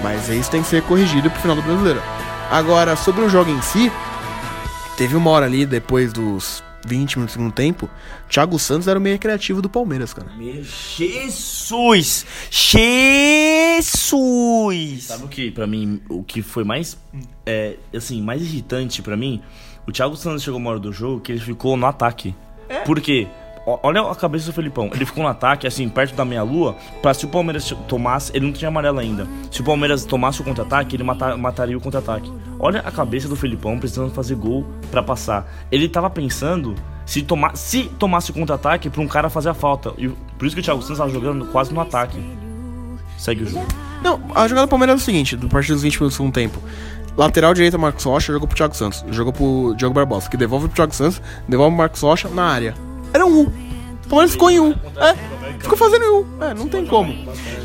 [0.01, 2.01] Mas isso tem que ser corrigido pro final do brasileiro.
[2.49, 3.91] Agora, sobre o jogo em si,
[4.97, 7.89] teve uma hora ali, depois dos 20 minutos do segundo tempo,
[8.29, 10.31] Thiago Santos era o meio criativo do Palmeiras, cara.
[10.35, 12.25] Meu Jesus!
[12.49, 13.83] Jesus!
[15.03, 16.97] Sabe o que, pra mim, o que foi mais,
[17.45, 19.41] é, assim, mais irritante pra mim?
[19.87, 22.35] O Thiago Santos chegou uma hora do jogo que ele ficou no ataque.
[22.85, 23.27] Por quê?
[23.83, 24.89] Olha a cabeça do Felipão.
[24.93, 28.31] Ele ficou no ataque, assim, perto da meia-lua, pra se o Palmeiras tomasse.
[28.35, 29.27] Ele não tinha amarelo ainda.
[29.51, 32.31] Se o Palmeiras tomasse o contra-ataque, ele mata- mataria o contra-ataque.
[32.59, 35.47] Olha a cabeça do Felipão precisando fazer gol pra passar.
[35.71, 39.93] Ele tava pensando se, toma, se tomasse o contra-ataque pra um cara fazer a falta.
[39.97, 42.17] E por isso que o Thiago Santos tava jogando quase no ataque.
[43.17, 43.65] Segue o jogo.
[44.03, 46.33] Não, a jogada do Palmeiras é o seguinte, do partido dos 20 minutos do segundo
[46.33, 46.59] tempo.
[47.15, 49.03] Lateral direita, Marcos Rocha, jogou pro Thiago Santos.
[49.11, 52.73] Jogou pro Diogo Barbosa, que devolve pro Thiago Santos, devolve pro Marcos Rocha na área.
[53.13, 53.53] Era um U.
[54.05, 54.71] O Palmeiras ficou em um.
[54.71, 55.15] É,
[55.59, 56.43] ficou fazendo em um.
[56.43, 57.13] É, não tem como.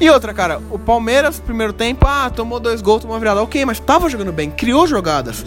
[0.01, 3.43] E outra, cara, o Palmeiras, primeiro tempo, ah, tomou dois gols, tomou uma virada.
[3.43, 5.45] Ok, mas tava jogando bem, criou jogadas.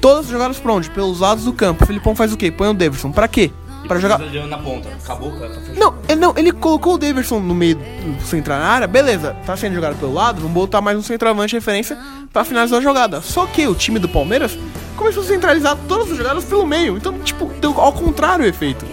[0.00, 0.90] Todas as jogadas pra onde?
[0.90, 1.84] Pelos lados do campo.
[1.84, 2.50] O Filipão faz o quê?
[2.50, 3.10] Põe o Davidson.
[3.10, 3.50] Pra quê?
[3.86, 4.18] Pra jogar.
[4.18, 4.88] na ponta.
[4.88, 5.54] Acabou, cara.
[5.54, 9.36] Tá Não, ele, não, ele colocou o Davidson no meio do central na área, beleza,
[9.46, 11.96] tá sendo jogado pelo lado, vamos botar mais um centroavante de referência
[12.32, 13.20] pra finalizar a jogada.
[13.20, 14.58] Só que o time do Palmeiras
[14.96, 18.84] começou a centralizar todas as jogadas pelo meio, então, tipo, deu ao contrário o efeito.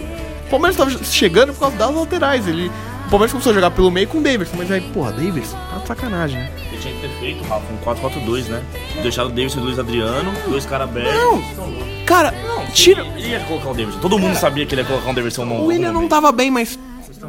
[0.46, 2.70] O Palmeiras tava chegando por causa das laterais, ele...
[3.06, 5.78] O Palmeiras começou a jogar pelo meio com o Davidson, mas aí, porra, Davidson, tá
[5.78, 6.50] de sacanagem, né?
[6.72, 8.62] Ele tinha que ter feito, Rafa, um 4-4-2, né?
[9.00, 11.14] Deixado o Davidson e o Luiz Adriano, dois caras abertos.
[11.14, 11.42] Não,
[12.04, 12.34] cara,
[12.72, 13.02] tira...
[13.16, 14.00] Ele ia colocar o Davidson.
[14.00, 16.50] Todo mundo sabia que ele ia colocar o Davidson no O William não tava bem,
[16.50, 16.76] mas...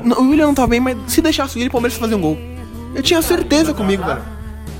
[0.03, 2.21] não, O William não tava bem, mas se deixasse ele, o Palmeiras ia fazer um
[2.21, 2.37] gol.
[2.95, 4.21] Eu tinha certeza comigo, velho.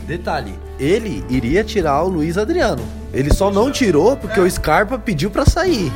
[0.08, 2.82] Detalhe, ele iria tirar o Luiz Adriano.
[3.14, 5.92] Ele só não tirou porque o Scarpa pediu pra sair.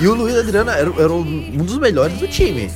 [0.00, 2.70] E o Luiz Adriano era, era um dos melhores do time.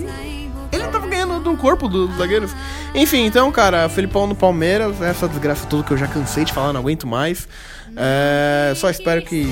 [0.72, 2.50] Ele tava ganhando do corpo dos zagueiros.
[2.94, 6.72] Enfim, então, cara, Felipão no Palmeiras, essa desgraça toda que eu já cansei de falar,
[6.72, 7.48] não aguento mais.
[7.96, 9.46] É, só espero que.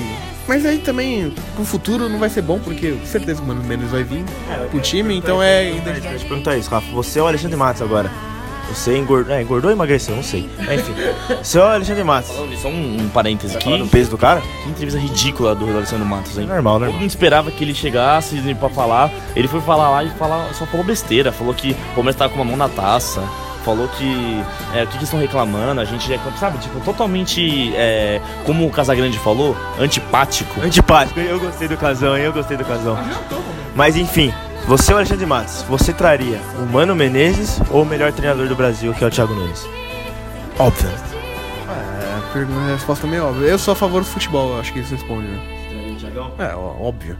[0.47, 3.89] Mas aí também, pro futuro não vai ser bom, porque com certeza o Mano Mendes
[3.89, 4.23] vai vir
[4.69, 5.71] pro time, então é.
[5.83, 6.91] Deixa eu te perguntar isso, Rafa.
[6.91, 8.11] Você é o Alexandre Matos agora.
[8.69, 10.15] Você engordou, é, engordou ou emagreceu?
[10.15, 10.49] Não sei.
[10.57, 12.31] Mas, Enfim, é o Alexandre Matos.
[12.61, 13.77] Só um, um parêntese aqui.
[13.77, 14.41] No peso do cara?
[14.41, 16.45] Que entrevista ridícula do Alessandro Matos, hein?
[16.45, 16.99] Normal, Todo normal.
[17.01, 19.11] mundo esperava que ele chegasse pra falar.
[19.35, 21.31] Ele foi falar lá e falar, só falou besteira.
[21.31, 23.21] Falou que o Palmeiras tava com uma mão na taça.
[23.63, 24.43] Falou que.
[24.75, 25.81] É, o que, que estão reclamando?
[25.81, 26.19] A gente é.
[26.39, 27.73] Sabe, tipo, totalmente.
[27.75, 30.61] É, como o Casagrande falou, antipático.
[30.61, 32.25] Antipático, eu gostei do casão, hein?
[32.25, 32.97] Eu gostei do casão.
[33.75, 34.31] Mas enfim,
[34.67, 35.61] você é o Alexandre Matos.
[35.63, 39.33] Você traria o Mano Menezes ou o melhor treinador do Brasil, que é o Thiago
[39.33, 39.67] Nunes?
[40.57, 40.89] Óbvio.
[41.69, 43.47] É, a resposta é meio óbvia.
[43.47, 45.55] Eu sou a favor do futebol, eu acho que isso responde, né?
[46.39, 47.17] É, óbvio.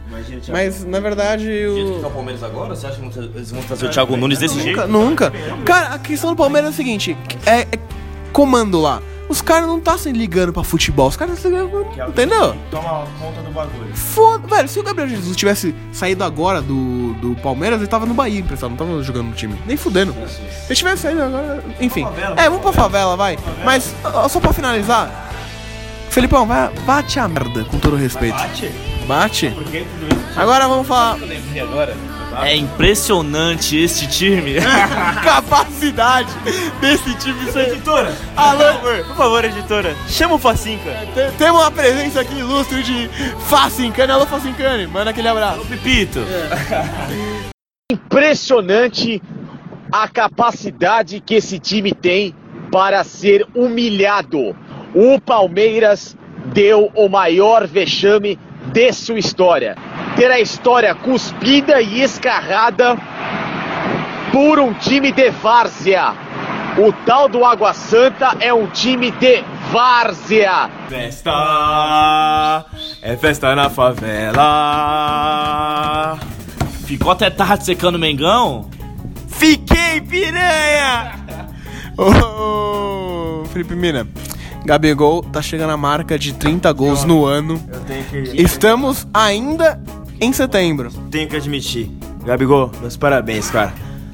[0.48, 2.06] Mas na verdade o.
[2.06, 2.74] o Palmeiras agora?
[2.74, 4.86] Você acha que eles vão trazer o Thiago Nunes desse jeito?
[4.86, 5.64] Nunca, nunca.
[5.64, 7.78] Cara, a questão do Palmeiras é a seguinte: é, é
[8.32, 9.02] comando lá.
[9.28, 11.84] Os caras não tá se ligando pra futebol, os caras estão se ligando.
[11.92, 12.54] pra- Entendeu?
[12.70, 13.94] Toma conta do bagulho.
[13.96, 18.14] Foda, velho, se o Gabriel Jesus tivesse saído agora do, do Palmeiras, ele tava no
[18.14, 19.56] Bahia emprestado, não tava jogando no time.
[19.66, 20.14] Nem fudendo.
[20.28, 21.64] Se ele tivesse saído agora.
[21.80, 22.06] Enfim.
[22.36, 23.36] É, vamos pra favela, vai.
[23.64, 25.24] Mas, ó, só pra finalizar.
[26.08, 28.38] Felipão, vai, bate a merda, com todo respeito.
[28.38, 28.72] Bate?
[29.06, 29.56] Bate?
[30.36, 31.18] Agora vamos falar.
[32.44, 34.54] É impressionante este time.
[35.24, 36.28] capacidade
[36.80, 37.68] desse time ser.
[37.68, 38.64] Editora, Alô,
[39.06, 40.90] por favor, editora, chama o Facinca.
[41.14, 43.08] Te- Temos uma presença aqui ilustre de
[43.48, 44.12] Facincane.
[44.12, 45.60] Alô, Facincane, manda aquele abraço.
[45.66, 46.20] Pipito.
[47.90, 49.22] impressionante
[49.92, 52.34] a capacidade que esse time tem
[52.70, 54.54] para ser humilhado.
[54.94, 58.38] O Palmeiras deu o maior vexame
[58.72, 59.76] de sua história.
[60.16, 62.96] Ter a história cuspida e escarrada
[64.32, 66.14] por um time de várzea.
[66.78, 70.70] O tal do Água Santa é um time de várzea.
[70.88, 72.64] Festa,
[73.02, 74.42] é festa na favela.
[76.86, 78.70] Ficou até tarde secando o Mengão?
[79.28, 81.12] Fiquei piranha!
[81.98, 84.06] Ô, Felipe Mina.
[84.66, 87.62] Gabigol tá chegando à marca de 30 gols no ano.
[87.72, 89.80] Eu tenho que, Estamos ainda
[90.20, 90.90] em setembro.
[91.10, 91.90] tenho que admitir.
[92.24, 93.72] Gabigol, meus parabéns, cara.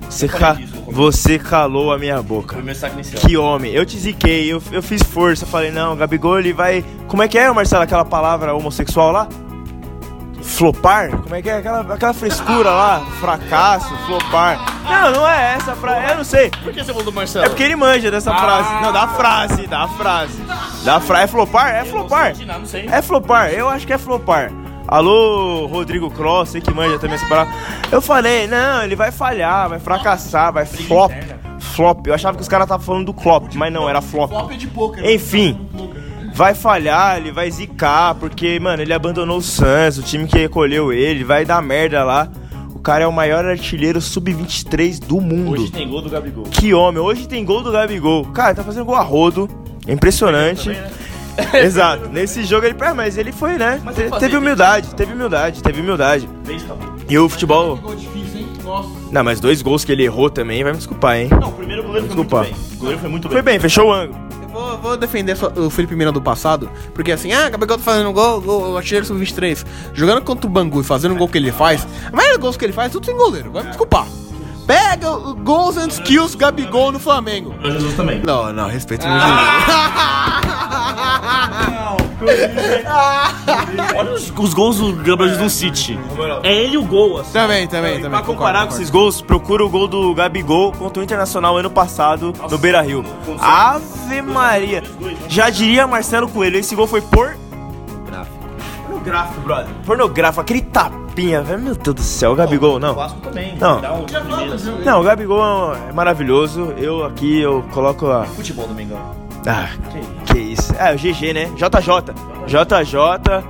[0.09, 2.55] Você, ca- você calou a minha boca.
[2.55, 3.23] Foi meu saco inicial.
[3.23, 6.85] Que homem, eu te ziquei, eu, eu fiz força, falei, não, Gabigol ele vai.
[7.09, 9.27] Como é que é, Marcelo, aquela palavra homossexual lá?
[10.43, 11.11] Flopar?
[11.23, 11.57] Como é que é?
[11.59, 14.59] Aquela, aquela frescura lá, fracasso, flopar.
[14.85, 16.51] Não, não é essa frase, eu não sei.
[16.62, 17.47] Por que você falou do Marcelo?
[17.47, 18.83] É porque ele manja dessa frase.
[18.83, 20.43] Não, da frase, da frase.
[20.85, 21.23] Da frase.
[21.25, 21.75] É flopar?
[21.75, 22.35] É flopar.
[22.45, 22.87] Não sei.
[22.91, 24.53] É flopar, eu acho que é flopar.
[24.92, 27.50] Alô, Rodrigo Cross, você que manja também essa palavra.
[27.90, 31.11] Eu falei, não, ele vai falhar, vai fracassar, vai flop.
[31.59, 32.07] Flop.
[32.07, 34.31] Eu achava que os caras estavam falando do Klopp, mas não, era flop.
[34.55, 35.02] de poker.
[35.02, 35.59] Enfim,
[36.35, 40.92] vai falhar, ele vai zicar, porque, mano, ele abandonou o Suns, o time que recolheu
[40.92, 42.31] ele, vai dar merda lá.
[42.74, 45.52] O cara é o maior artilheiro sub-23 do mundo.
[45.52, 46.44] Hoje tem gol do Gabigol.
[46.50, 48.26] Que homem, hoje tem gol do Gabigol.
[48.26, 49.48] Cara, tá fazendo gol a rodo.
[49.87, 50.70] É impressionante.
[51.55, 52.09] Exato.
[52.09, 52.77] Nesse jogo ele.
[52.81, 53.81] É, mas ele foi, né?
[53.95, 56.29] Te- teve humildade, teve humildade, teve humildade.
[57.09, 57.79] E o futebol.
[59.11, 61.29] Não, mas dois gols que ele errou também, vai me desculpar, hein?
[61.40, 62.45] Não, o primeiro goleiro foi Desculpa.
[62.45, 62.73] muito bem.
[62.75, 63.33] O goleiro foi muito bem.
[63.33, 64.18] Foi bem, fechou o ângulo.
[64.42, 67.83] Eu vou, vou defender só o Felipe Mina do passado, porque assim, ah, Gabigol tá
[67.83, 69.64] fazendo gol, gol, o artilheiro sub-23.
[69.95, 72.57] Jogando contra o Bangu e fazendo o gol que ele faz, a maioria dos gols
[72.57, 74.07] que ele faz, tudo sem goleiro, vai me desculpar.
[74.66, 77.55] Pega o Goals and Skills Gabigol no Flamengo.
[77.62, 78.20] Jesus também.
[78.25, 79.33] Não, não, respeito meu Jesus.
[83.96, 85.98] Olha os, os gols do Gabriel Jesus no City.
[86.42, 87.33] É ele o gol, assim.
[87.33, 88.11] também, também, também.
[88.11, 88.83] Pra concordo, comparar com concordo.
[88.83, 93.05] esses gols, procura o gol do Gabigol contra o Internacional ano passado no Beira Rio.
[93.40, 94.83] Ave Maria!
[95.29, 97.37] Já diria Marcelo Coelho, esse gol foi por.
[99.03, 99.75] Pornográfico, brother.
[99.85, 101.61] Pornográfico, aquele tapinha, velho.
[101.61, 102.95] Meu Deus do céu, o Gabigol, não.
[103.21, 103.57] também.
[103.59, 103.81] Não.
[103.81, 104.73] Dá um firmeza.
[104.85, 106.73] Não, o Gabigol é maravilhoso.
[106.77, 108.25] Eu aqui, eu coloco a.
[108.25, 108.99] Futebol do Mengão.
[109.47, 109.69] Ah,
[110.27, 110.73] que isso.
[110.79, 111.51] É, o GG, né?
[111.57, 112.15] JJ.
[112.47, 113.45] JJ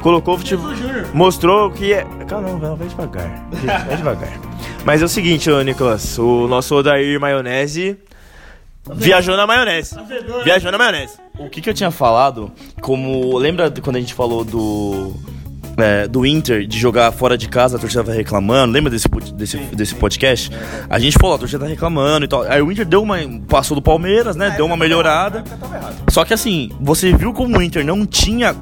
[0.00, 0.70] colocou o futebol.
[1.12, 2.04] Mostrou que é.
[2.26, 3.46] Calma, não, vai, vai devagar.
[3.86, 4.32] Vai devagar.
[4.84, 6.18] Mas é o seguinte, ô Nicolas.
[6.18, 7.98] O nosso Odair Maionese
[8.90, 9.96] viajou na maionese.
[10.44, 11.23] Viajou na maionese.
[11.38, 13.36] O que, que eu tinha falado, como.
[13.36, 15.12] Lembra quando a gente falou do.
[15.76, 18.72] é, do Inter de jogar fora de casa, a torcida vai reclamando.
[18.72, 20.50] Lembra desse, desse, desse podcast?
[20.88, 22.42] A gente falou, a torcida tá reclamando e tal.
[22.42, 23.16] Aí o Inter deu uma.
[23.48, 24.50] Passou do Palmeiras, né?
[24.50, 25.42] Deu uma melhorada.
[26.08, 28.54] Só que assim, você viu como o Inter não tinha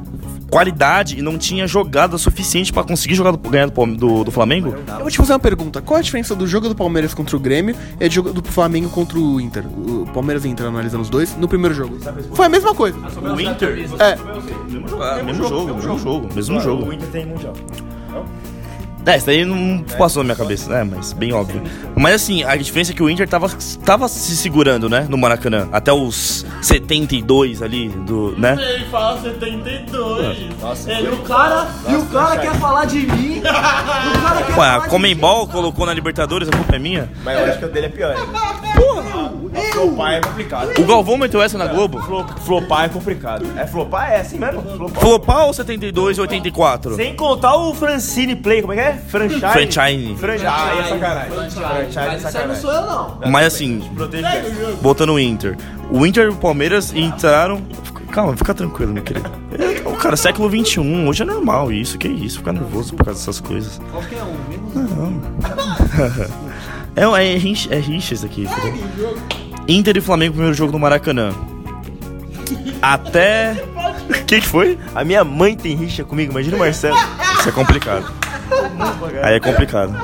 [0.52, 4.76] qualidade e não tinha jogada suficiente pra conseguir jogar do, ganhar do, do, do Flamengo?
[4.86, 5.80] Eu vou te fazer uma pergunta.
[5.80, 8.90] Qual a diferença do jogo do Palmeiras contra o Grêmio e do jogo do Flamengo
[8.90, 9.64] contra o Inter?
[9.66, 11.98] O Palmeiras e Inter analisando os dois no primeiro jogo.
[12.34, 12.98] Foi a mesma coisa.
[12.98, 13.88] O Inter.
[13.98, 14.16] É.
[14.74, 16.84] Mesmo jogo, mesmo jogo, mesmo jogo, mesmo jogo.
[16.90, 17.54] O Inter tem mundial.
[19.04, 20.84] É, isso daí não passou na minha cabeça, né?
[20.84, 21.62] Mas bem óbvio.
[21.96, 23.48] Mas assim, a diferença é que o Inter tava,
[23.84, 25.06] tava se segurando, né?
[25.08, 25.68] No Maracanã.
[25.72, 28.56] Até os 72 ali, do, né?
[28.58, 30.38] Ele fala 72.
[30.38, 33.38] E o cara, e o cara quer falar de mim.
[33.42, 37.10] o cara quer Ué, a Comembol colocou na Libertadores, a culpa é minha.
[37.24, 38.14] Mas eu acho que o dele é pior.
[38.76, 39.21] Porra!
[39.72, 40.70] Flopar é complicado.
[40.78, 42.00] O Galvão meteu essa na Globo.
[42.02, 43.46] Flo- Flopar é complicado.
[43.56, 44.10] É flopar?
[44.12, 44.62] É assim mesmo?
[44.62, 45.00] Flopar.
[45.02, 46.94] Flopar ou 72 e 84?
[46.96, 48.92] Sem contar o Francine Play, como é que é?
[49.08, 49.40] Franchise.
[49.40, 50.14] Franchise.
[50.16, 50.46] Franchise.
[50.46, 51.32] É sacanagem.
[51.32, 52.62] Franchise é sacanagem.
[52.62, 53.18] sou eu, não.
[53.30, 53.82] Mas assim,
[54.80, 55.56] botando o Inter.
[55.90, 57.60] O Inter e o Palmeiras entraram.
[58.10, 59.30] Calma, fica tranquilo, meu querido.
[59.58, 61.96] É, o cara, século XXI, hoje é normal isso.
[61.96, 63.80] Que isso, ficar nervoso por causa dessas coisas.
[63.90, 66.42] Qualquer um, menos Não.
[66.94, 68.42] É, é, rixa, é rixa isso aqui.
[68.42, 69.16] entendeu?
[69.68, 71.32] Inter e Flamengo, primeiro jogo no Maracanã.
[72.80, 73.64] Até.
[74.08, 74.78] O que, que foi?
[74.94, 76.96] A minha mãe tem rixa comigo, imagina o Marcelo.
[77.38, 78.12] Isso é complicado.
[79.22, 79.94] Aí é complicado.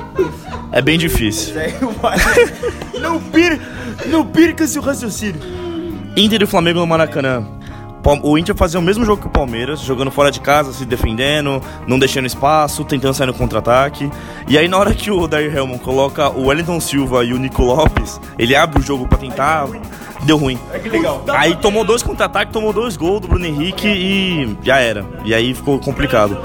[0.73, 1.55] É bem difícil.
[3.01, 3.59] não pira,
[4.07, 5.41] não perca seu raciocínio.
[6.17, 7.58] Inter e Flamengo no Maracanã.
[8.23, 11.61] O Inter fazia o mesmo jogo que o Palmeiras, jogando fora de casa, se defendendo,
[11.87, 14.11] não deixando espaço, tentando sair no contra-ataque.
[14.47, 17.63] E aí, na hora que o Dair Helman coloca o Wellington Silva e o Nico
[17.63, 19.67] Lopes, ele abre o jogo pra tentar.
[20.25, 20.59] Deu ruim.
[20.83, 21.23] Que legal.
[21.29, 25.05] Aí tomou dois contra-ataques, tomou dois gols do Bruno Henrique e já era.
[25.25, 26.37] E aí ficou complicado.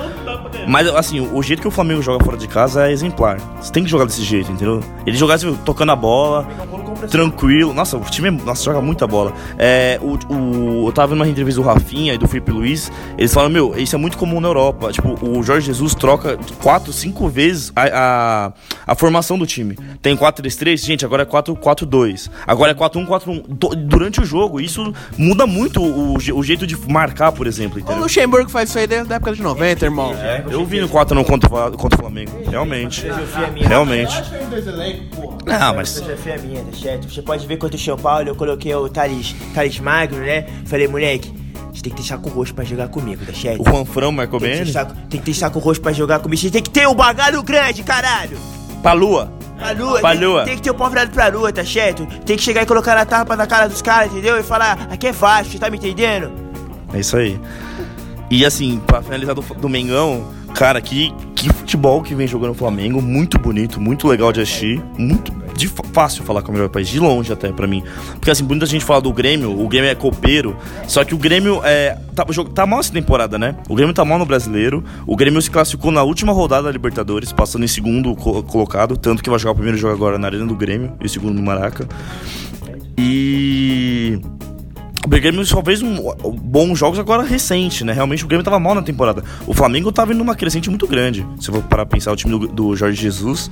[0.68, 3.38] Mas assim, o jeito que o Flamengo joga fora de casa é exemplar.
[3.62, 4.80] Você tem que jogar desse jeito, entendeu?
[5.06, 6.48] Ele jogar assim, tocando a bola,
[7.10, 7.74] tranquilo.
[7.74, 9.34] Nossa, o time nossa, joga muita bola.
[9.58, 12.92] É, o, o- eu tava vendo uma entrevista do Rafinha e do Felipe Luiz.
[13.18, 14.92] Eles falam, meu, isso é muito comum na Europa.
[14.92, 17.84] Tipo, o Jorge Jesus troca quatro, cinco vezes a,
[18.88, 19.78] a, a formação do time.
[20.02, 22.30] Tem 4-3-3, gente, agora é 4-4-2.
[22.48, 23.44] Agora é 4-1-4-1.
[23.48, 27.82] Do- Durante o jogo, isso muda muito o, o jeito de marcar, por exemplo, O
[27.82, 28.02] entendeu?
[28.04, 30.14] Luxemburgo faz isso aí desde a época de 90, irmão.
[30.50, 32.32] Eu vi no 4 não contra, contra o Flamengo.
[32.50, 33.06] Realmente.
[33.56, 34.24] Realmente.
[35.48, 35.96] Ah, mas.
[36.00, 37.12] Filosofia minha, tá certo?
[37.12, 40.46] Você pode ver contra o São Paulo, eu coloquei o Thales, Thales Magro, né?
[40.66, 41.32] Falei, moleque,
[41.74, 43.62] você tem que ter saco roxo pra jogar comigo, tá certo?
[43.62, 44.74] O Juan Fran marcou bem ele?
[45.10, 46.42] tem que ter saco roxo pra jogar comigo.
[46.42, 48.38] Você tem que ter um bagalho grande, caralho!
[48.82, 49.32] Pra lua.
[49.58, 50.44] Pra lua, Pra tem, lua.
[50.44, 52.06] tem que ter o pau virado pra lua, tá certo?
[52.26, 54.38] Tem que chegar e colocar a tapa na cara dos caras, entendeu?
[54.38, 56.32] E falar, aqui é fácil, tá me entendendo?
[56.94, 57.40] É isso aí.
[58.34, 62.56] E assim, pra finalizar do, do Mengão, cara, que, que futebol que vem jogando o
[62.56, 63.00] Flamengo.
[63.00, 64.84] Muito bonito, muito legal de assistir.
[64.98, 67.84] Muito de, fácil falar com o melhor país, de longe até pra mim.
[68.14, 70.58] Porque assim, muita gente fala do Grêmio, o Grêmio é copeiro.
[70.88, 71.96] Só que o Grêmio é.
[72.16, 73.56] Tá, tá mal essa temporada, né?
[73.70, 74.84] O Grêmio tá mal no brasileiro.
[75.06, 78.98] O Grêmio se classificou na última rodada da Libertadores, passando em segundo co- colocado.
[78.98, 81.36] Tanto que vai jogar o primeiro jogo agora na Arena do Grêmio e o segundo
[81.36, 81.88] no Maraca.
[82.98, 84.20] E.
[85.06, 85.98] O Grêmio só fez um,
[86.34, 87.92] bons jogos agora recente, né?
[87.92, 89.24] Realmente o Grêmio tava mal na temporada.
[89.46, 91.28] O Flamengo tava indo numa crescente muito grande.
[91.40, 93.50] Se eu for parar pra pensar o time do, do Jorge Jesus,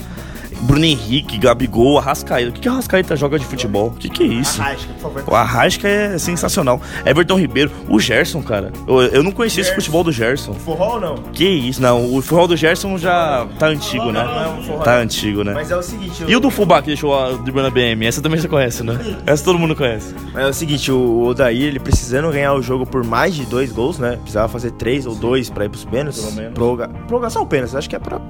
[0.61, 2.49] Bruno Henrique, Gabigol, Arrascaeta.
[2.49, 3.87] O que, que Arrascaeta joga de futebol?
[3.87, 4.61] O que, que é isso?
[4.61, 5.23] Arrasca, por favor.
[5.27, 6.81] O Arrasca é sensacional.
[7.05, 8.71] Everton Ribeiro, o Gerson, cara.
[8.87, 10.53] Eu, eu não conhecia esse futebol do Gerson.
[10.53, 11.15] Forró ou não?
[11.33, 12.13] Que isso, não.
[12.13, 14.23] O futebol do Gerson já tá antigo, né?
[14.83, 15.53] Tá antigo, né?
[15.53, 16.23] Mas é o seguinte...
[16.27, 18.05] E o do Fubá que deixou a a BM?
[18.05, 18.99] Essa também você conhece, né?
[19.25, 20.13] Essa todo mundo conhece.
[20.33, 23.71] Mas é o seguinte, o Odair, ele precisando ganhar o jogo por mais de dois
[23.71, 24.17] gols, né?
[24.17, 26.21] Precisava fazer três ou dois pra ir pros pênaltis.
[26.21, 26.53] Pelo menos.
[26.53, 26.87] Prorroga...
[27.07, 27.75] Prorrogação ou pênaltis?
[27.75, 28.21] Acho que é pra...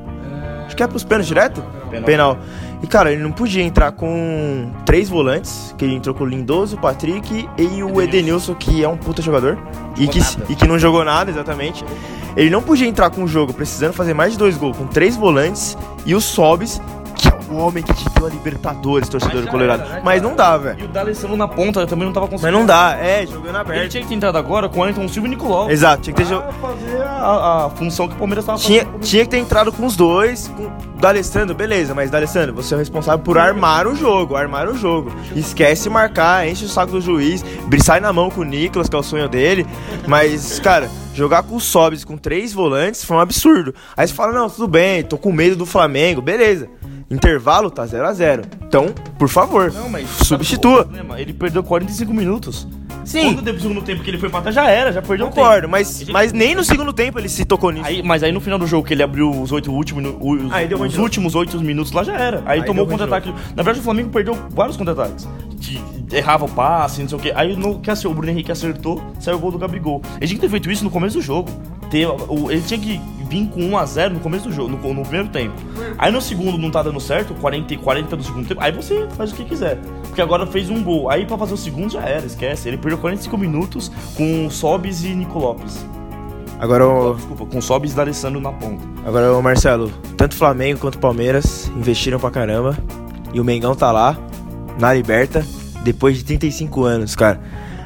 [0.66, 1.62] Acho que é pros pênaltis direto?
[2.06, 2.38] Penal.
[2.82, 6.78] E, cara, ele não podia entrar com três volantes, que ele entrou com o Lindoso,
[6.78, 9.58] o Patrick e o Edenilson, que é um puta jogador.
[9.98, 11.84] E que, e que não jogou nada, exatamente.
[12.38, 15.18] Ele não podia entrar com o jogo precisando fazer mais de dois gols com três
[15.18, 17.01] volantes e o Sobis, é
[17.52, 19.84] o homem que te deu a Libertadores, torcedor do Colorado.
[20.04, 20.80] Mas não dá, velho.
[20.80, 22.60] E o D'Alessandro na ponta também não tava Mas conseguindo.
[22.60, 23.90] não dá, é, jogando Ele aberto.
[23.92, 25.70] tinha que ter entrado agora com o Ayrton Silva e Nicolau.
[25.70, 29.00] Exato, tinha que ter Pra fazer a, a função que o Palmeiras tava Tinha, fazendo.
[29.02, 30.72] tinha que ter entrado com os dois, com
[31.02, 35.12] D'Alessandro, beleza, mas D'Alessandro, você é o responsável por armar o jogo, armar o jogo.
[35.36, 37.44] Esquece marcar, enche o saco do juiz,
[37.84, 39.66] sai na mão com o Nicolas, que é o sonho dele.
[40.08, 43.74] Mas, cara, jogar com o Sobis com três volantes foi um absurdo.
[43.98, 46.70] Aí você fala, não, tudo bem, tô com medo do Flamengo, beleza.
[47.10, 50.88] Intervalo tá 0 a 0 Então, por favor, Não, mas substitua.
[51.18, 51.22] é?
[51.22, 52.68] Ele perdeu 45 minutos.
[53.04, 53.34] Sim.
[53.34, 55.30] Quando teve o segundo tempo que ele foi pra trás, já era, já perdeu o
[55.30, 55.72] Concordo, tempo.
[55.72, 57.86] mas, mas nem no segundo tempo ele se tocou nisso.
[57.86, 60.68] Aí, mas aí no final do jogo que ele abriu os oito últimos, os, Aí
[60.68, 62.44] deu os últimos oito minutos lá já era.
[62.46, 63.30] Aí, Aí tomou deu contra-ataque.
[63.56, 65.28] Na verdade o Flamengo perdeu vários contra-ataques.
[66.12, 67.32] Errava o passe, não sei o quê.
[67.36, 70.02] Aí no, que acertou, o Bruno Henrique acertou, saiu o gol do Gabigol.
[70.18, 71.50] Ele tinha que ter feito isso no começo do jogo.
[71.90, 73.00] Ter, o- ele tinha que
[73.30, 75.54] vir com 1x0 no começo do jogo, no, no primeiro tempo.
[75.98, 79.08] Aí no segundo não tá dando certo, 40 e 40 do segundo tempo, aí você
[79.16, 79.78] faz o que quiser.
[80.12, 81.10] Porque agora fez um gol.
[81.10, 82.68] Aí pra fazer o segundo já era, esquece.
[82.68, 85.86] Ele perdeu 45 minutos com Sobis e Nico Lopes.
[86.60, 87.16] Agora o.
[87.16, 88.84] Desculpa, com Sobis e D'Alessandro na ponta.
[89.06, 92.78] Agora, ô Marcelo, tanto Flamengo quanto Palmeiras investiram pra caramba.
[93.34, 94.18] E o Mengão tá lá,
[94.78, 95.46] na Liberta,
[95.82, 97.40] depois de 35 anos, cara.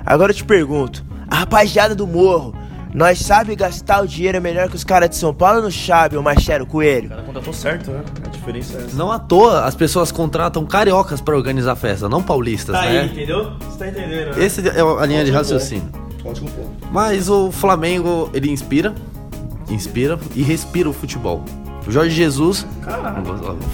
[0.03, 2.55] Agora eu te pergunto, a rapaziada do morro,
[2.95, 6.23] nós sabe gastar o dinheiro melhor que os caras de São Paulo no Chave, ô
[6.23, 7.07] Marcelo Coelho?
[7.07, 8.01] O cara contratou certo, né?
[8.25, 8.95] A diferença é essa.
[8.95, 13.07] Não à toa as pessoas contratam cariocas pra organizar a festa, não paulistas, né?
[13.07, 13.51] entendeu?
[13.59, 15.89] Você tá entendendo, Esse é a linha de raciocínio.
[16.23, 16.71] Ótimo ponto.
[16.89, 18.95] Mas o Flamengo, ele inspira,
[19.69, 21.43] inspira e respira o futebol.
[21.85, 22.65] O Jorge Jesus.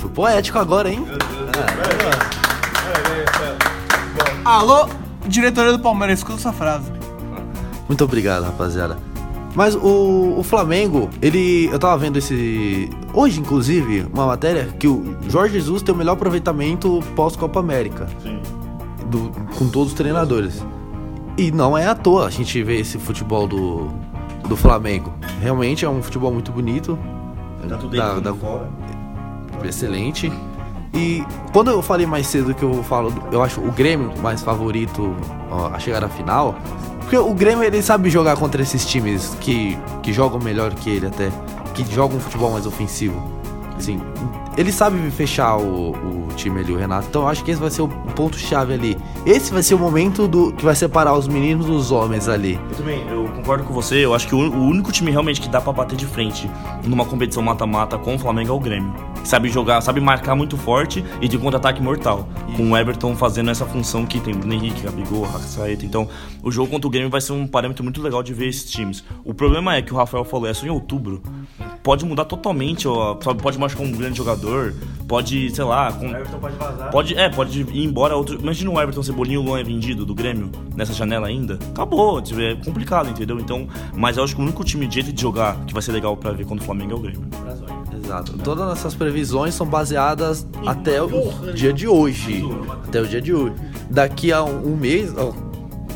[0.02, 1.06] Fui poético agora, hein?
[4.44, 4.90] Alô,
[5.28, 6.92] diretoria do Palmeiras, escuta essa frase.
[7.88, 9.11] Muito obrigado, rapaziada.
[9.54, 11.68] Mas o, o Flamengo, ele.
[11.72, 12.90] Eu tava vendo esse.
[13.14, 18.08] Hoje, inclusive, uma matéria que o Jorge Jesus tem o melhor aproveitamento pós-Copa América.
[19.10, 20.64] do- com todos os treinadores.
[21.38, 23.88] E não é à toa a gente vê esse futebol do,
[24.48, 25.12] do Flamengo.
[25.42, 26.98] Realmente é um futebol muito bonito.
[27.68, 28.70] Da- dentro da- como fora.
[29.66, 30.32] excelente.
[30.94, 31.24] E
[31.54, 35.14] quando eu falei mais cedo que eu falo, eu acho o Grêmio mais favorito
[35.50, 36.56] ó, a chegar à final,
[37.12, 41.08] porque o Grêmio ele sabe jogar contra esses times que, que jogam melhor que ele
[41.08, 41.30] até,
[41.74, 43.22] que jogam um futebol mais ofensivo.
[43.78, 44.00] Assim,
[44.58, 47.08] ele sabe fechar o, o time ali, o Renato.
[47.10, 48.98] Então acho que esse vai ser o ponto chave ali.
[49.26, 52.58] Esse vai ser o momento do que vai separar os meninos dos homens ali.
[52.70, 54.06] Eu também, eu concordo com você.
[54.06, 56.50] Eu acho que o, o único time realmente que dá pra bater de frente
[56.86, 58.94] numa competição mata-mata com o Flamengo é o Grêmio.
[59.26, 62.26] Sabe jogar, sabe marcar muito forte e de contra-ataque mortal.
[62.56, 65.86] Com o Everton fazendo essa função que tem Bruno Henrique, Gabigol, Rascaeta.
[65.86, 66.08] Então,
[66.44, 69.04] o jogo contra o Grêmio vai ser um parâmetro muito legal de ver esses times.
[69.24, 71.22] O problema é que o Rafael falou, é só em outubro.
[71.82, 74.74] Pode mudar totalmente, ó, sabe, pode machucar um grande jogador,
[75.08, 76.92] pode, sei lá, com, pode vazar.
[76.92, 78.40] Pode, é, pode ir embora outro.
[78.40, 81.58] Imagina o Everton Cebolinha e o Luan é vendido do Grêmio nessa janela ainda.
[81.72, 83.40] Acabou, tipo, é complicado, entendeu?
[83.40, 85.92] Então, mas eu acho que o único time de jeito de jogar que vai ser
[85.92, 87.28] legal pra ver quando o Flamengo é o Grêmio.
[88.04, 88.38] Exato.
[88.40, 91.10] Todas essas previsões são baseadas até o
[91.54, 92.41] dia de hoje.
[92.88, 93.56] Até o dia de hoje.
[93.90, 95.34] Daqui a um, um mês, ó,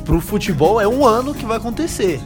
[0.03, 2.19] pro futebol é um ano que vai acontecer.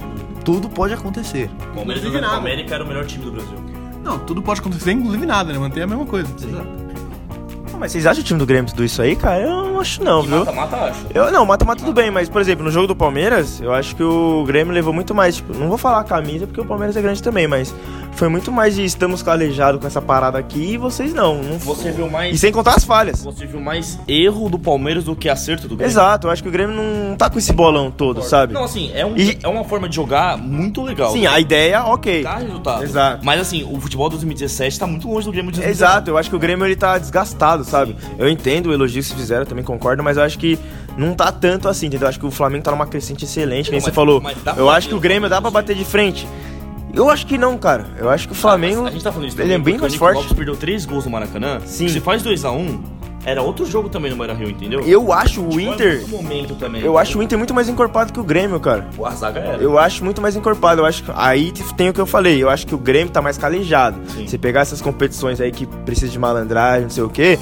[0.44, 1.50] Tudo pode acontecer.
[1.72, 2.38] O Palmeiras nada.
[2.38, 3.58] América era o melhor time do Brasil.
[4.04, 5.60] Não, tudo pode acontecer, inclusive nada, né?
[5.60, 6.28] Manter a mesma coisa.
[7.80, 9.42] Mas vocês acham o time do Grêmio tudo isso aí, cara?
[9.42, 10.40] Eu não acho não, viu?
[10.40, 11.06] Mata-mata, acho.
[11.14, 14.04] Eu não, mata-mata tudo bem, mas, por exemplo, no jogo do Palmeiras, eu acho que
[14.04, 17.02] o Grêmio levou muito mais, tipo, não vou falar a camisa porque o Palmeiras é
[17.02, 17.74] grande também, mas
[18.14, 21.42] foi muito mais de estamos calejados com essa parada aqui e vocês não.
[21.42, 22.36] não Você viu mais.
[22.36, 23.24] E sem contar as falhas.
[23.24, 25.90] Você viu mais erro do Palmeiras do que acerto do Grêmio.
[25.92, 28.54] Exato, eu acho que o Grêmio não tá com esse bolão todo, sabe?
[28.54, 31.14] Não, assim, é, um, E- é uma forma de jogar muito legal.
[31.14, 32.24] Sim, a ideia, ok.
[32.24, 32.84] Dá resultado.
[32.84, 33.26] Exato.
[33.26, 35.70] Mas assim, o futebol de 2017 tá muito longe do Grêmio de 2019.
[35.94, 37.96] Exato, eu acho que o Grêmio ele tá desgastado, sabe?
[38.18, 40.60] Eu entendo o elogio que fizeram, também concordo, mas eu acho que
[40.98, 42.06] não tá tanto assim, entendeu?
[42.06, 44.22] Eu acho que o Flamengo tá numa crescente excelente, nem você falou.
[44.58, 46.28] Eu acho que o Grêmio dá pra bater de frente.
[46.94, 47.86] Eu acho que não, cara.
[47.98, 48.86] Eu acho que o Flamengo.
[48.86, 50.18] A gente tá falando isso ele é bem mais o forte.
[50.18, 51.60] Lopes perdeu três gols no Maracanã.
[51.66, 51.88] Sim.
[51.88, 52.80] Se faz 2x1,
[53.26, 54.82] era outro jogo também no Beira Rio, entendeu?
[54.82, 55.94] Eu acho o Tipo, é Inter.
[56.00, 56.82] muito momento também.
[56.82, 58.88] Eu acho o Inter muito mais encorpado que o Grêmio, cara.
[59.04, 59.62] A zaga era.
[59.62, 60.82] Eu acho muito mais encorpado.
[60.82, 62.42] Eu acho que aí tem o que eu falei.
[62.42, 63.98] Eu acho que o Grêmio tá mais calejado.
[64.08, 64.28] Sim.
[64.28, 67.38] Você pegar essas competições aí que precisa de malandragem, não sei o quê.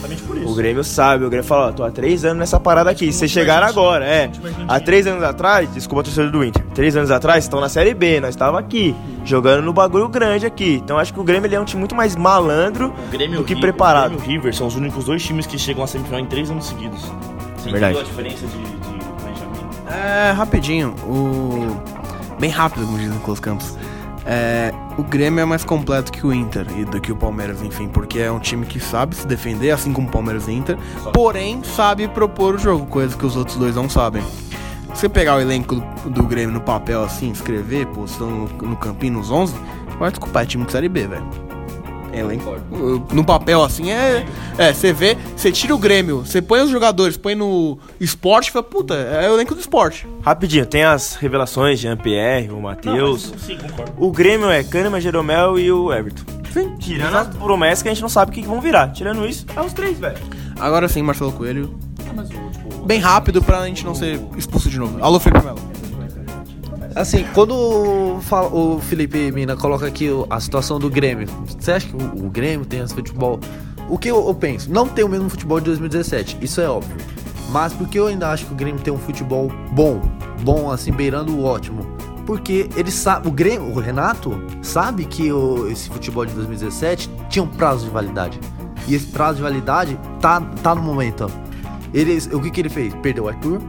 [0.45, 3.11] O Grêmio sabe, o Grêmio fala, ó, tô há três anos nessa parada aqui.
[3.11, 4.29] Vocês time chegaram agora, é.
[4.67, 7.93] Há três anos atrás, desculpa a torcida do Inter, três anos atrás estão na Série
[7.93, 8.95] B, nós estava aqui.
[9.25, 10.79] jogando no bagulho grande aqui.
[10.83, 13.59] Então acho que o Grêmio é um time muito mais malandro O do que Ri-
[13.61, 14.13] preparado.
[14.13, 16.25] O Grêmio e o River são os únicos dois times que chegam à semifinal em
[16.25, 17.01] três anos seguidos.
[17.57, 17.97] Você Verdade.
[17.97, 19.67] entendeu a diferença de, de planejamento?
[19.87, 20.95] É, rapidinho.
[21.03, 21.77] O.
[22.39, 23.77] Bem rápido, como diz o Nicolas Campos.
[24.25, 27.87] É, o Grêmio é mais completo que o Inter e do que o Palmeiras, enfim,
[27.87, 30.77] porque é um time que sabe se defender, assim como o Palmeiras e Inter,
[31.13, 34.21] porém sabe propor o jogo, coisa que os outros dois não sabem.
[34.93, 38.75] Se você pegar o elenco do, do Grêmio no papel assim, escrever, postando no, no
[38.75, 39.55] campinho nos 11,
[39.97, 41.46] vai desculpar, é time de Série B, velho.
[42.13, 42.55] É elenco.
[43.13, 44.25] No papel assim é.
[44.57, 48.63] É, você vê, você tira o Grêmio, você põe os jogadores, põe no esporte, fala,
[48.63, 50.07] puta, é o elenco do esporte.
[50.21, 53.33] Rapidinho, tem as revelações de Jean-Pierre, o Matheus.
[53.45, 53.93] Sim, concordo.
[53.97, 56.23] O Grêmio é Kahneman, Jeromel e o Everton.
[56.51, 56.75] Sim.
[56.79, 58.87] Tirando as promessas que a gente não sabe o que que vão virar.
[58.91, 60.17] Tirando isso, é os três, velho.
[60.59, 61.77] Agora sim, Marcelo Coelho.
[62.85, 64.97] Bem rápido pra gente não ser expulso de novo.
[65.03, 65.59] Alô, Felipe Melo.
[66.97, 72.27] Assim, quando o Felipe Mina coloca aqui a situação do Grêmio, você acha que o,
[72.27, 73.39] Grêmio tem esse futebol?
[73.87, 74.71] O que eu, eu penso?
[74.71, 76.97] Não tem o mesmo futebol de 2017, isso é óbvio.
[77.51, 80.01] Mas porque eu ainda acho que o Grêmio tem um futebol bom,
[80.41, 81.85] bom assim, beirando o ótimo.
[82.25, 87.43] Porque ele sabe, o Grêmio, o Renato sabe que o- esse futebol de 2017 tinha
[87.43, 88.39] um prazo de validade.
[88.87, 91.29] E esse prazo de validade tá, tá no momento.
[91.93, 92.91] Ele, o que, que ele fez?
[92.95, 93.61] Perdeu o Arthur,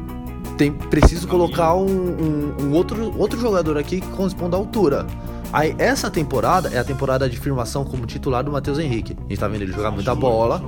[0.59, 5.07] tem preciso colocar um, um- um outro, outro jogador aqui que corresponda à altura.
[5.53, 9.17] Aí essa temporada é a temporada de firmação como titular do Matheus Henrique.
[9.19, 10.63] A gente tá vendo ele jogar muita bola.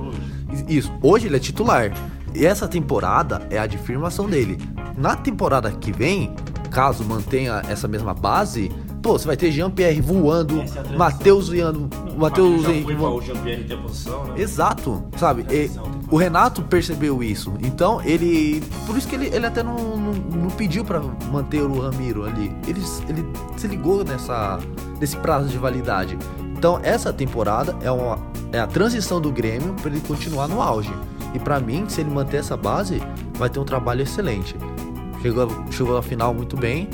[0.67, 1.91] Isso, hoje ele é titular.
[2.33, 4.57] E essa temporada é a de firmação dele.
[4.97, 6.33] Na temporada que vem,
[6.71, 8.71] caso mantenha essa mesma base,
[9.01, 10.63] pô, você vai ter Jean-Pierre voando,
[10.97, 13.21] Matheus voando, Matheus voando.
[13.21, 14.33] Jean-Pierre tem a posição, né?
[14.37, 15.45] Exato, sabe?
[16.09, 17.53] O Renato percebeu isso.
[17.61, 18.61] Então ele.
[18.85, 20.99] Por isso que ele, ele até não, não, não pediu pra
[21.31, 22.55] manter o Ramiro ali.
[22.67, 23.25] Ele, ele
[23.57, 24.59] se ligou nessa,
[24.99, 26.17] nesse prazo de validade.
[26.57, 28.19] Então essa temporada é, uma,
[28.51, 30.93] é a transição do Grêmio pra ele continuar no auge.
[31.33, 33.01] E pra mim, se ele manter essa base,
[33.35, 34.55] vai ter um trabalho excelente.
[35.21, 36.89] Chegou, chegou à final muito bem,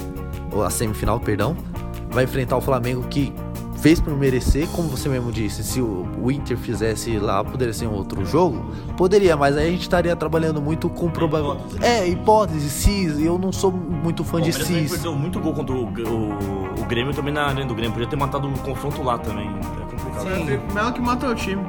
[0.51, 1.57] ou a semifinal, perdão.
[2.09, 3.33] Vai enfrentar o Flamengo que
[3.77, 7.93] fez por merecer, como você mesmo disse, se o, Inter fizesse lá, poderia ser um
[7.93, 8.65] outro jogo?
[8.97, 11.57] Poderia, mas aí a gente estaria trabalhando muito com problema.
[11.81, 14.91] É, hipótese, cis, eu não sou muito fã O de cis.
[14.91, 17.93] perdeu muito gol contra o, o, o Grêmio também na arena do Grêmio.
[17.93, 19.47] Podia ter matado o confronto lá também.
[19.47, 20.73] É complicado.
[20.73, 21.63] Melo que matou o time.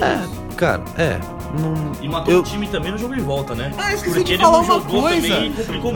[0.00, 1.18] É, cara, é.
[1.58, 3.72] Não, E matou eu, o time também no jogo de volta, né?
[3.78, 5.46] Ah, esqueci Porque de falar uma coisa.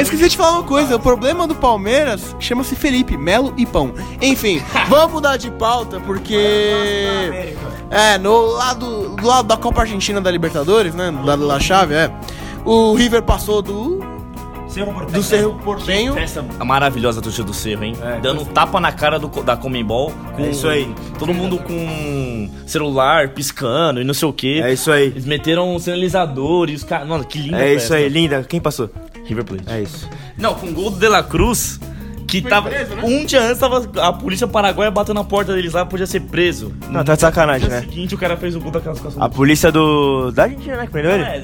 [0.00, 0.96] esqueci de falar uma coisa.
[0.96, 3.92] O problema do Palmeiras chama-se Felipe, Melo e Pão.
[4.22, 7.54] Enfim, vamos mudar de pauta porque.
[7.90, 11.10] É, no lado, do lado da Copa Argentina da Libertadores, né?
[11.10, 12.10] Do lado da chave, é.
[12.64, 14.09] O River passou do.
[14.70, 15.12] Cerro Porteño.
[15.12, 16.14] Do Cerro Porteño.
[16.14, 17.94] Que Festa maravilhosa a torcida do Cerro, hein?
[18.22, 20.12] Dando um tapa na cara do, da Comembol.
[20.36, 20.92] Com É isso aí.
[21.18, 24.60] Todo mundo com celular piscando e não sei o que.
[24.62, 25.06] É isso aí.
[25.06, 27.08] Eles meteram um sinalizador e os caras.
[27.08, 27.96] Mano, que linda É isso festa.
[27.96, 28.42] aí, linda.
[28.44, 28.90] Quem passou?
[29.24, 29.64] River Plate.
[29.68, 30.08] É isso.
[30.36, 31.78] Não, com o gol do De La Cruz.
[32.30, 32.68] Que tava.
[32.70, 33.02] preso, né?
[33.04, 33.84] Um dia antes tava.
[34.00, 36.72] A polícia paraguaia bateu na porta deles lá, podia ser preso.
[36.88, 37.86] Não, tá de sacanagem, No dia né?
[37.86, 39.22] seguinte, o cara fez o gol da classificação.
[39.22, 40.30] A polícia do.
[40.30, 40.86] Da Argentina, né?
[40.86, 41.22] Que prendeu ele?
[41.24, 41.42] É,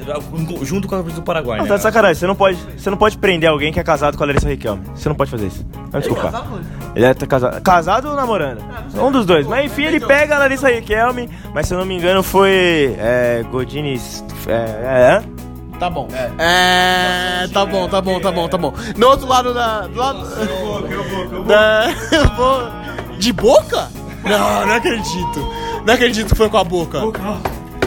[0.63, 1.71] junto com a polícia do Paraguai, Não, né?
[1.71, 2.15] tá de sacanagem.
[2.17, 4.83] Você não pode, você não pode prender alguém que é casado com a Larissa Riquelme.
[4.95, 5.67] Você não pode fazer isso.
[5.91, 6.47] Vai me desculpar.
[6.95, 7.61] Ele é tá casado.
[7.63, 8.63] Casado ou namorando?
[8.95, 9.47] Um dos dois.
[9.47, 11.29] Mas enfim, ele pega a Larissa Riquelme.
[11.53, 12.95] Mas se eu não me engano, foi.
[12.99, 13.45] É.
[13.51, 14.01] Godini.
[14.47, 14.53] É.
[14.53, 15.36] é
[15.79, 16.09] Tá bom.
[16.39, 17.49] É.
[17.53, 18.73] Tá bom, tá bom, tá bom, tá bom.
[18.97, 19.81] No outro lado da.
[19.87, 21.45] Do lado.
[21.47, 21.89] Da.
[22.13, 23.89] eu vou- De boca?
[24.25, 25.53] Não, não acredito.
[25.87, 27.01] Não acredito que foi com a boca.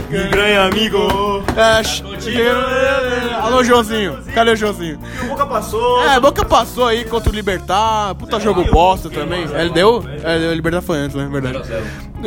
[0.10, 0.97] Ganha, amigo.
[1.55, 1.82] É,
[3.41, 4.18] Alô, Joãozinho.
[4.34, 4.99] Cadê o Joãozinho?
[5.24, 6.03] O Boca passou.
[6.03, 8.16] É, Boca passou aí contra o Libertar.
[8.16, 9.45] Puta jogo bosta também.
[9.45, 10.03] LDU?
[10.24, 11.30] É, o Libertar foi antes, né?
[11.32, 11.62] Verdade.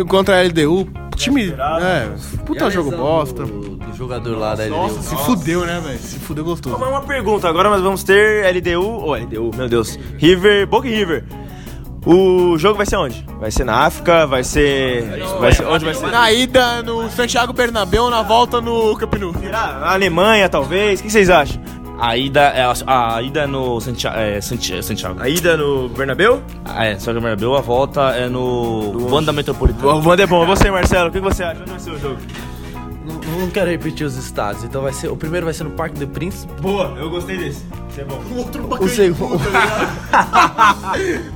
[0.09, 0.89] Contra a LDU.
[1.17, 1.51] Time.
[1.83, 2.09] É,
[2.47, 3.45] puta jogo bosta.
[3.45, 5.03] Do, do jogador lá da Nossa, LDU.
[5.03, 5.99] se fudeu, né, velho?
[5.99, 6.77] Se fudeu gostoso.
[6.79, 10.95] Mas uma pergunta, agora nós vamos ter LDU, ou LDU, meu Deus, River, Boca e
[10.95, 11.25] River.
[12.05, 13.25] O jogo vai ser onde?
[13.39, 15.23] Vai ser na África, vai ser...
[15.39, 16.09] Vai ser onde vai ser?
[16.11, 19.33] Na ida no Santiago Bernabéu, na volta no Camp Nou.
[19.51, 21.63] Na Alemanha, talvez, o que vocês acham?
[22.01, 24.19] A ida é a, a ida é no Santiago.
[24.19, 25.23] É, Santi- Santiago.
[25.23, 26.43] A ida no Bernabéu?
[26.65, 29.93] Ah, é, Santiago Bernabéu, a volta é no Wanda Metropolitana.
[29.95, 31.61] O Wander é bom, você Marcelo, o que você acha?
[31.61, 32.17] Onde vai ser o jogo?
[33.39, 35.09] Não, quero repetir os estádios, então vai ser.
[35.09, 36.53] O primeiro vai ser no Parque do Príncipe.
[36.61, 37.65] Boa, eu gostei desse.
[37.89, 38.21] Isso é bom.
[38.81, 39.41] O segundo.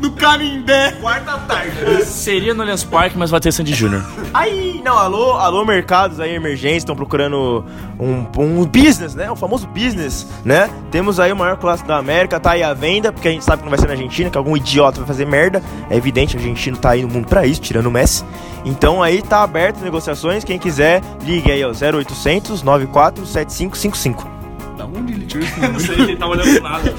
[0.00, 0.92] No Canindé.
[1.00, 2.04] Quarta tarde.
[2.04, 4.02] Seria no Allianz Parque, mas vai ter Sandy Júnior.
[4.32, 7.64] Aí, não, alô, alô, mercados aí, emergentes, estão procurando
[7.98, 9.30] um, um business, né?
[9.30, 10.70] O famoso business, né?
[10.90, 13.58] Temos aí o maior clássico da América, tá aí à venda, porque a gente sabe
[13.58, 15.62] que não vai ser na Argentina, que algum idiota vai fazer merda.
[15.90, 18.24] É evidente, o argentino tá aí no mundo pra isso, tirando o Messi.
[18.64, 24.36] Então aí tá aberto as negociações, quem quiser, ligue aí ao 0800 94 7555.
[24.76, 26.92] Da onde ele tirou esse Não sei, ele tá olhando nada.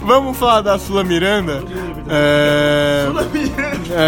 [0.00, 1.62] Vamos falar da Sula Miranda.
[2.08, 3.06] É...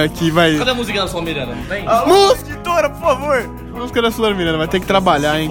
[0.04, 0.56] é, que vai.
[0.56, 1.54] Cadê a música da sua Miranda?
[1.54, 1.86] Não tem?
[1.86, 3.50] Alô, editora, por favor.
[3.74, 5.48] Música da Sula Miranda, vai ter que trabalhar, hein?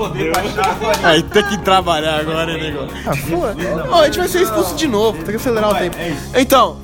[1.04, 2.88] Aí tem que trabalhar agora, hein, nego?
[3.92, 5.98] Ah, a gente vai ser expulso de novo, tem que acelerar o tempo.
[6.36, 6.78] Então,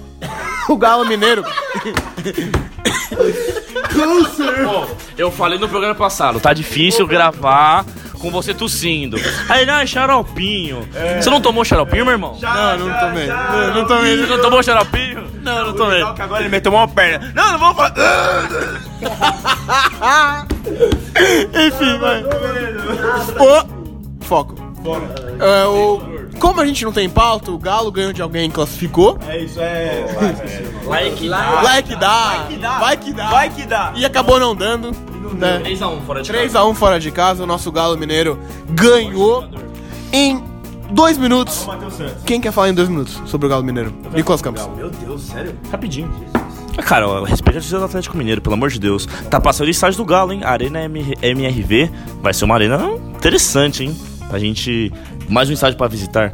[0.68, 1.44] o Galo Mineiro.
[3.94, 4.88] Pô,
[5.18, 7.86] eu falei no programa passado, tá difícil gravar
[8.20, 9.18] com você tossindo.
[9.50, 10.88] Aí, não, é xaropinho.
[11.22, 12.38] Você não tomou xaropinho, meu irmão?
[12.42, 13.28] Não, não tomei.
[13.28, 14.18] Não, não tomei.
[14.18, 15.28] Você não tomou xaropinho?
[15.42, 16.04] Não, não tomei.
[16.14, 17.32] Que agora ele meteu uma perna.
[17.34, 17.94] Não, não vou falar.
[21.68, 22.24] Enfim, vai.
[23.40, 24.26] O...
[24.26, 24.56] Foco.
[25.40, 26.17] É, o...
[26.40, 29.18] Como a gente não tem pauta, o Galo ganhou de alguém e classificou.
[29.28, 30.06] É isso, é.
[30.86, 31.62] Like Vai que dá.
[31.62, 31.94] Vai que
[33.14, 33.30] dá.
[33.30, 33.94] Vai que dá.
[33.96, 34.92] E acabou não dando.
[35.34, 35.62] Né?
[35.66, 39.46] 3x1 fora de 3x1 fora de casa, o nosso Galo Mineiro ganhou
[40.14, 40.42] em
[40.92, 41.68] dois minutos.
[42.26, 43.94] Quem quer falar em dois minutos sobre o Galo Mineiro?
[44.14, 44.66] Nicolas Campos.
[44.78, 45.54] Meu Deus, sério?
[45.70, 46.10] Rapidinho.
[46.78, 49.06] Ah, Cara, respeita a torcida do Atlético Mineiro, pelo amor de Deus.
[49.30, 50.42] Tá passando o estágio do Galo, hein?
[50.46, 51.92] Arena MRV.
[52.22, 53.98] Vai ser uma arena interessante, hein?
[54.30, 54.94] Pra gente.
[55.28, 56.34] Mais um estádio pra visitar.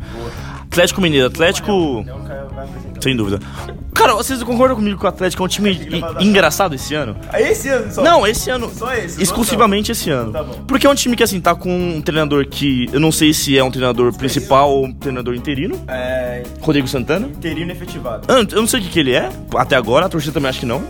[0.64, 2.06] Atlético Mineiro, Atlético.
[3.02, 3.40] Sem dúvida.
[3.94, 5.78] Cara, vocês concordam comigo que o Atlético é um time
[6.20, 7.16] engraçado esse ano?
[7.38, 8.02] Esse ano só.
[8.04, 8.72] Não, esse ano.
[8.74, 10.32] Só esse, Exclusivamente esse ano.
[10.32, 10.64] Tá bom.
[10.68, 12.88] Porque é um time que, assim, tá com um treinador que.
[12.92, 15.80] Eu não sei se é um treinador principal ou um treinador interino.
[15.88, 16.44] É.
[16.60, 17.28] Rodrigo Santana.
[17.28, 18.26] Interino efetivado.
[18.28, 20.50] Eu não- eu não sei o que, que ele é, até agora, a torcida também
[20.50, 20.82] acha que não.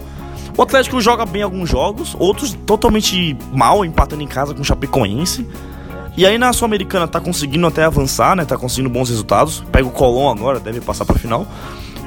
[0.55, 5.45] O Atlético joga bem alguns jogos, outros totalmente mal, empatando em casa com o Chapecoense.
[6.15, 8.45] E aí na Sul-Americana tá conseguindo até avançar, né?
[8.45, 9.63] Tá conseguindo bons resultados.
[9.71, 11.47] Pega o Colón agora, deve passar pra final.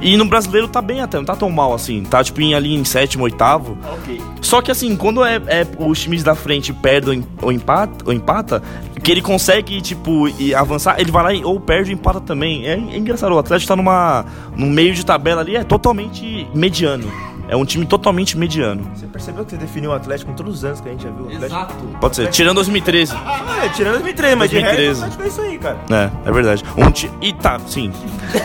[0.01, 2.03] E no brasileiro tá bem até, não tá tão mal assim.
[2.03, 3.79] Tá tipo em, ali em sétimo, oitavo.
[3.95, 4.21] Ok.
[4.43, 8.63] Só que assim, quando é, é os times da frente perdem ou empata, ou empata,
[9.03, 12.67] que ele consegue, tipo, e avançar, ele vai lá e ou perde ou empata também.
[12.67, 17.11] É, é engraçado, o Atlético tá numa, num meio de tabela ali, é totalmente mediano.
[17.49, 18.91] É um time totalmente mediano.
[18.95, 21.11] Você percebeu que você definiu o Atlético com todos os anos que a gente já
[21.11, 21.87] viu o Atlético?
[22.01, 23.15] Pode ser, tirando 2013.
[23.63, 24.89] É, tirando 2013, mas de 2013.
[24.89, 25.79] resto o Atlético é isso aí, cara.
[26.25, 26.65] É, é verdade.
[26.77, 27.11] Um ti...
[27.23, 27.93] E tá, sim.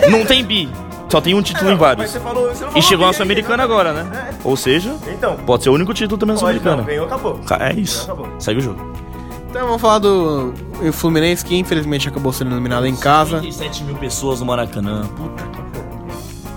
[0.09, 0.69] Não tem bi.
[1.09, 2.09] Só tem um título em Mas vários.
[2.11, 4.29] você falou, você não E chegou aí, Sul-Americana agora, né?
[4.45, 5.11] Ou seja, É.
[5.11, 6.83] Então, pode ser o único título também na Sul-Americana.
[6.83, 7.39] ganhou, acabou.
[7.45, 8.03] Ca- É isso.
[8.03, 8.27] Acabou.
[8.39, 8.93] Segue o jogo.
[9.49, 10.53] Então vamos falar do
[10.93, 15.01] Fluminense, que infelizmente acabou sendo eliminado em casa 37 mil pessoas no Maracanã.
[15.17, 15.61] Puta que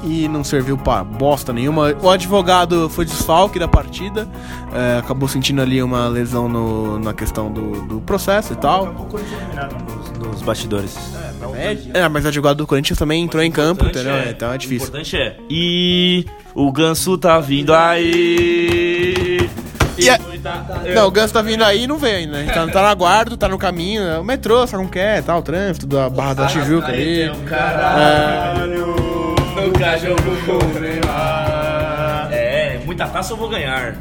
[0.05, 1.95] e não serviu pra bosta nenhuma.
[2.03, 4.29] O advogado foi desfalque da partida,
[4.73, 8.85] é, acabou sentindo ali uma lesão no- na questão do, do processo e tal.
[8.85, 10.97] Acabou o Corinthians eliminado nos, nos bastidores.
[11.57, 14.15] É, é, mas o advogado do Corinthians também entrou em campo, entendeu?
[14.15, 14.89] é- Então é O difícil.
[14.89, 15.37] importante é.
[15.49, 16.25] E
[16.55, 19.49] o Ganso tá vindo aí.
[19.97, 20.19] E a-
[20.95, 22.33] Não, o Ganso tá vindo aí e não veio ainda.
[22.43, 22.53] né?
[22.53, 24.03] Tá, tá no aguardo, tá no caminho.
[24.03, 25.23] é O metrô, sabe como que é?
[25.23, 27.21] Tá, o trânsito da Barra da Tijuca ali.
[27.23, 27.33] É,
[29.71, 30.59] Com
[32.33, 33.97] É, muita taça eu vou ganhar.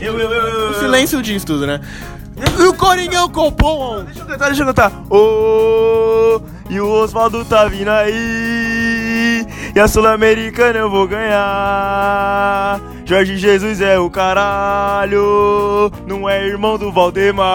[0.00, 0.70] Eu, eu, eu, eu.
[0.70, 1.80] o silêncio diz tudo, né?
[2.58, 4.04] E o Coringão Copom!
[4.04, 4.90] Deixa eu cantar, deixa eu cantar.
[5.10, 9.46] Ô, e o Oswaldo tá vindo aí.
[9.74, 12.80] E a Sul-Americana eu vou ganhar.
[13.04, 15.92] Jorge Jesus é o caralho.
[16.06, 17.46] Não é irmão do Valdemar.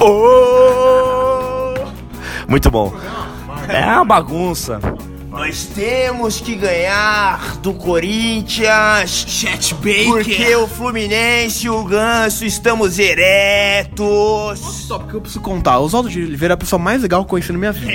[0.00, 1.74] Ô.
[2.46, 2.92] Muito bom.
[3.68, 4.80] É uma bagunça.
[5.30, 9.24] Nós temos que ganhar do Corinthians.
[9.26, 14.60] Chat Porque o Fluminense e o Ganso estamos eretos.
[14.60, 15.78] Só porque eu preciso contar.
[15.80, 17.90] O Oswaldo de Oliveira é a pessoa mais legal que eu conheci na minha vida.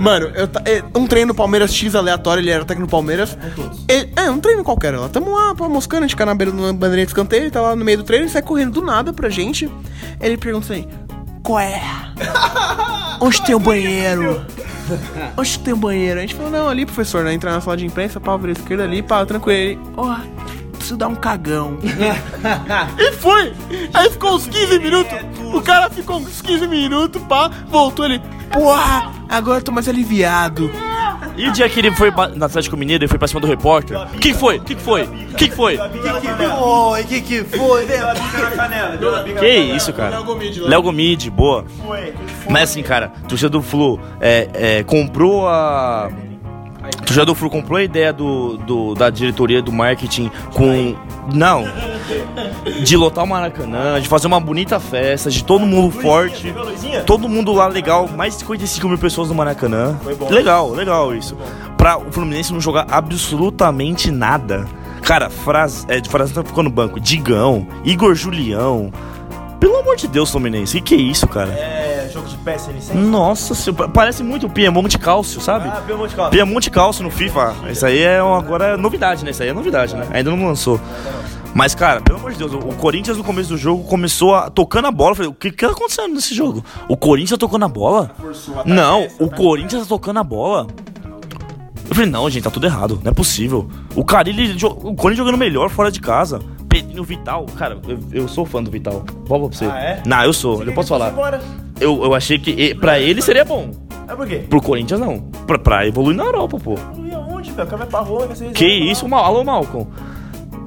[0.00, 3.36] Mano, eu ta- é, um treino no Palmeiras X aleatório, ele era técnico do Palmeiras.
[3.86, 4.96] Ele- é, um treino qualquer.
[4.98, 7.50] Lá tamo lá, pô, moscando, a gente fica na beira do bandeirinha de escanteio, ele
[7.50, 9.68] tá lá no meio do treino, ele sai correndo do nada pra gente.
[10.18, 10.86] Ele pergunta assim:
[11.42, 11.82] Qual é?
[13.20, 14.40] Onde tem o banheiro?
[15.36, 16.18] Onde tem o banheiro?
[16.18, 17.32] A gente falou, não, ali, professor, né?
[17.32, 19.80] Entrar na sala de imprensa, pá, vira esquerda ali, pá, tranquilo.
[19.96, 20.16] Ó,
[20.72, 21.78] preciso dar um cagão.
[22.98, 23.52] e foi!
[23.94, 25.12] Aí ficou uns 15 minutos.
[25.52, 28.20] O cara ficou uns 15 minutos, pá, voltou ele.
[28.52, 30.70] Porra, agora eu tô mais aliviado.
[31.36, 33.98] E o dia que ele foi no Atlético Mineiro, ele foi pra cima do repórter.
[33.98, 34.58] O que que foi?
[34.58, 35.02] O que que foi?
[35.04, 35.78] O que foi?
[35.78, 37.74] Oi, que foi?
[39.76, 40.10] Isso, cara?
[40.68, 41.64] Léo Gomide, boa.
[42.48, 46.10] Mas assim, cara, torcida do Flu é, é, comprou a.
[46.82, 50.94] A torcida do Flu comprou a ideia do, do- da diretoria do marketing com.
[51.32, 51.64] Não.
[52.84, 56.54] De lotar o Maracanã, de fazer uma bonita festa, de todo mundo forte.
[57.06, 59.98] Todo mundo lá legal, mais de 55 mil pessoas no Maracanã.
[60.30, 61.36] Legal, legal isso.
[61.76, 64.66] Pra o Fluminense não jogar absolutamente nada.
[65.02, 67.00] Cara, frase, é, de frase tá ficando no banco.
[67.00, 68.92] Digão, Igor Julião.
[69.58, 71.52] Pelo amor de Deus, Fluminense, que que é isso, cara?
[71.52, 71.79] É,
[72.10, 72.98] jogo de sem licença.
[72.98, 75.68] Nossa, senhora, parece muito o Piemonte Cálcio, sabe?
[75.68, 76.12] Ah, de Deus.
[76.30, 77.54] Piemonte Cálcio no FIFA.
[77.70, 79.30] Isso aí é agora é novidade, né?
[79.30, 80.06] Isso aí é novidade, né?
[80.12, 80.80] Ainda não lançou.
[81.54, 84.86] Mas, cara, pelo amor de Deus, o Corinthians no começo do jogo começou a, tocando
[84.86, 85.10] a bola.
[85.10, 86.64] Eu falei, o que que tá acontecendo nesse jogo?
[86.88, 88.12] O Corinthians tocando a bola?
[88.64, 90.66] Não, o Corinthians tá tocando a bola.
[91.88, 93.00] Eu falei, não, gente, tá tudo errado.
[93.02, 93.68] Não é possível.
[93.96, 96.38] O Carilli, o Corinthians jogando melhor fora de casa.
[96.68, 99.04] Pedrinho Vital, cara, eu, eu sou fã do Vital.
[99.24, 99.64] Volta pra você.
[99.64, 100.02] Ah, é?
[100.06, 101.10] Não, eu sou, eu posso falar.
[101.10, 101.40] Bora.
[101.80, 103.70] Eu, eu achei que pra ele seria bom.
[104.06, 104.44] É por quê?
[104.48, 105.20] Pro Corinthians, não.
[105.46, 106.74] Pra, pra evoluir na Europa, pô.
[106.98, 107.66] E aonde, velho?
[107.66, 109.86] O cara vai pra Roma, vai ser Que isso, Mal Alô, Malcolm.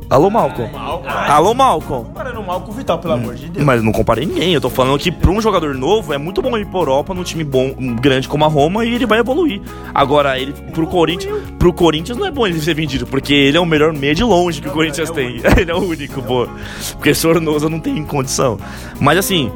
[0.10, 0.70] Alô, Malcolm.
[0.76, 2.06] Alô, Malcolm.
[2.06, 3.66] Comparando o Vital, pelo amor de Deus.
[3.66, 4.54] Mas não comparei ninguém.
[4.54, 7.24] Eu tô falando que pra um jogador novo é muito bom ir pra Europa num
[7.24, 9.62] time bom, grande como a Roma e ele vai evoluir.
[9.94, 13.60] Agora, ele pro Corinthians, pro Corinthians não é bom ele ser vendido, porque ele é
[13.60, 15.42] o melhor meia de longe que o Corinthians tem.
[15.58, 16.48] ele é o único, pô.
[16.94, 18.60] Porque Sornosa não tem condição.
[19.00, 19.52] Mas assim,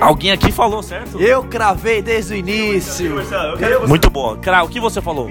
[0.00, 1.20] alguém aqui falou, certo?
[1.20, 3.16] Eu cravei desde o início.
[3.86, 4.36] Muito boa.
[4.38, 5.30] Cara, o que você falou?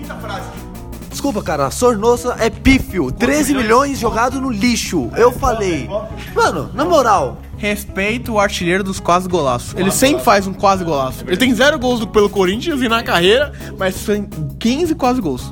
[1.09, 3.11] Desculpa, cara, Sornosa é pífio.
[3.11, 5.09] 13 milhões jogado no lixo.
[5.17, 5.89] Eu falei.
[6.35, 7.39] Mano, na moral.
[7.57, 9.73] Respeito o artilheiro dos quase golaços.
[9.75, 11.23] Ele sempre faz um quase golaço.
[11.25, 14.29] Ele tem zero gols pelo Corinthians e na carreira, mas tem
[14.59, 15.51] 15 quase gols.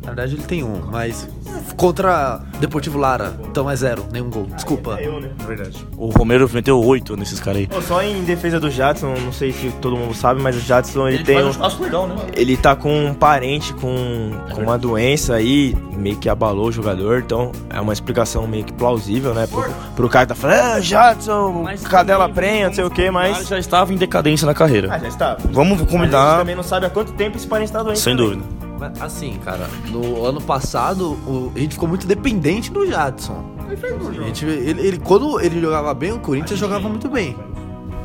[0.00, 1.28] Na verdade ele tem um, mas
[1.76, 4.46] contra Deportivo Lara, então é zero, nenhum gol.
[4.54, 4.98] Desculpa.
[5.00, 5.30] Eu, né?
[5.46, 5.86] Verdade.
[5.96, 7.66] O Romero meteu oito nesses caras aí.
[7.66, 11.08] Pô, só em defesa do Jadson, não sei se todo mundo sabe, mas o Jadson
[11.08, 12.16] ele, tem um, espaço legal, né?
[12.34, 17.20] ele tá com um parente com, com uma doença aí, meio que abalou o jogador,
[17.20, 19.46] então é uma explicação meio que plausível, né?
[19.46, 19.64] Pro,
[19.96, 23.48] pro cara que tá falando, ah, Jadson, cadela prenha, não sei o que, Ele mas.
[23.48, 24.88] já estava em decadência na carreira.
[24.92, 25.36] Ah, já está.
[25.50, 27.98] Vamos Mas a gente combinar, também não sabe há quanto tempo esse parente tá doente.
[27.98, 28.36] sem também.
[28.38, 28.69] dúvida.
[28.80, 33.44] Mas, Assim, cara, no ano passado o- a gente ficou muito dependente do Jadson.
[33.68, 37.36] A gente, ele, ele- quando ele jogava bem, o Corinthians jogava muito bem.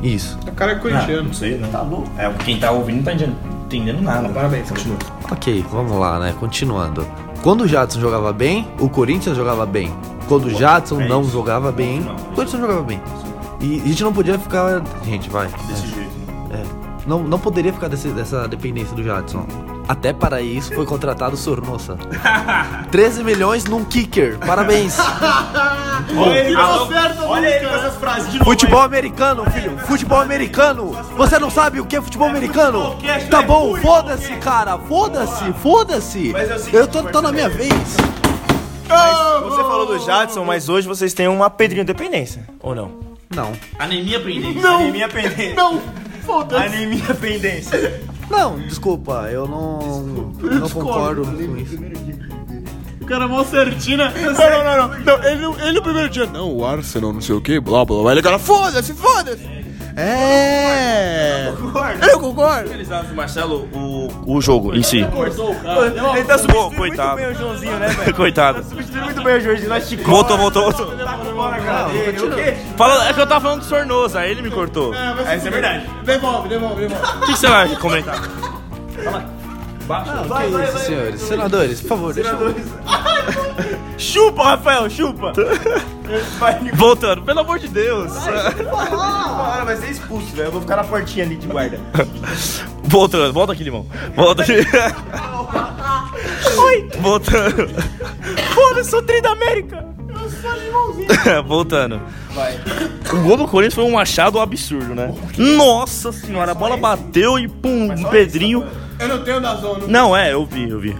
[0.02, 0.38] Isso.
[0.46, 1.32] O cara é corintiano.
[1.34, 1.68] sei, né?
[1.72, 2.04] Tá bom.
[2.18, 3.12] É, quem tá ouvindo não tá
[3.64, 4.28] entendendo nada.
[4.28, 4.98] Parabéns, continua.
[5.32, 6.34] Ok, vamos lá, né?
[6.38, 7.04] Continuando.
[7.42, 9.92] Quando o Jadson jogava bem, o Corinthians jogava bem.
[10.28, 13.00] Quando o Jadson não jogava bem, o Corinthians jogava bem.
[13.60, 14.82] E a gente não podia ficar.
[15.04, 15.48] Gente, vai.
[15.66, 16.10] Desse jeito,
[16.50, 16.62] né?
[16.62, 17.08] É.
[17.08, 19.46] Não, não poderia ficar desse- dessa dependência do Jadson.
[19.88, 21.96] Até para isso foi contratado o Sornosa.
[22.90, 24.36] 13 milhões num kicker.
[24.38, 24.96] Parabéns.
[26.16, 28.50] Olha ele com essas frases de novo.
[28.50, 29.78] Futebol americano, filho.
[29.78, 30.90] Futebol americano.
[31.16, 32.96] Você não sabe o que é futebol americano?
[33.30, 34.76] Tá bom, foda-se, cara.
[34.78, 36.30] Foda-se, foda-se.
[36.32, 37.72] Mas é Eu tô, tô na minha vez.
[39.42, 42.44] Você falou do Jadson, mas hoje vocês têm uma Pedrinho dependência.
[42.60, 42.92] Ou não?
[43.34, 43.52] Não.
[43.78, 44.60] Anemia pendente.
[44.60, 44.78] Não!
[44.78, 45.54] Anemia pendência.
[45.54, 45.80] Não,
[46.24, 46.64] foda-se.
[46.64, 48.00] Anemia pendência.
[48.30, 49.78] Não, desculpa, eu não.
[50.02, 51.76] Não concordo com isso.
[53.00, 54.10] O cara é mó certina.
[54.10, 55.04] Não, não, não, não.
[55.04, 57.84] não ele, no- ele no primeiro dia, não, o Arsenal, não sei o que, blá
[57.84, 58.12] blá blá.
[58.12, 59.65] Ele cara, foda-se, foda-se.
[59.96, 61.52] É.
[62.12, 62.70] Eu concordo.
[63.14, 64.98] Marcelo, o, o jogo em si.
[64.98, 67.16] Ele tá substituindo muito coitado.
[67.16, 68.14] bem o Joãozinho, né, velho?
[68.14, 68.62] Coitado.
[68.62, 69.68] Substituindo muito bem o Joãozinho.
[69.70, 70.86] Nós te Voltou, voltou, voltou.
[70.88, 72.56] O quê?
[72.76, 74.90] Fala, é que eu tava falando do Sornosa, aí ele me cortou.
[74.90, 75.86] O É, isso é verdade.
[76.04, 77.26] Devolve, devolve, devolve.
[77.26, 78.20] que você vai comentar?
[79.86, 80.66] Vai, vai, vai.
[80.82, 82.54] Senhores, senadores, por favor, deixa eu...
[83.96, 85.32] Chupa, Rafael, chupa.
[86.74, 88.12] Voltando, pelo amor de Deus.
[88.12, 90.48] uma hora vai ser expulso, velho.
[90.48, 91.80] Eu vou ficar na portinha ali de guarda.
[92.84, 93.86] Voltando, volta aqui, limão.
[94.14, 94.52] Volta aqui.
[96.58, 96.88] Oi.
[97.00, 97.68] Voltando.
[98.54, 99.95] Foda, eu sou tri da América.
[101.46, 102.00] Voltando.
[103.12, 105.14] O gol do Corinthians foi um achado absurdo, né?
[105.36, 108.64] Nossa senhora, a bola bateu e pum, um Pedrinho.
[108.98, 109.86] Eu não tenho da zona.
[109.86, 110.96] Não, é, eu vi, eu vi.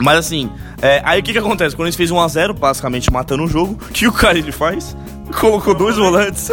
[0.00, 1.74] Mas assim, é, aí o que que acontece?
[1.74, 3.78] O Corinthians fez 1x0, basicamente matando o jogo.
[3.90, 4.96] O que o cara ele faz?
[5.38, 6.50] Colocou dois volantes.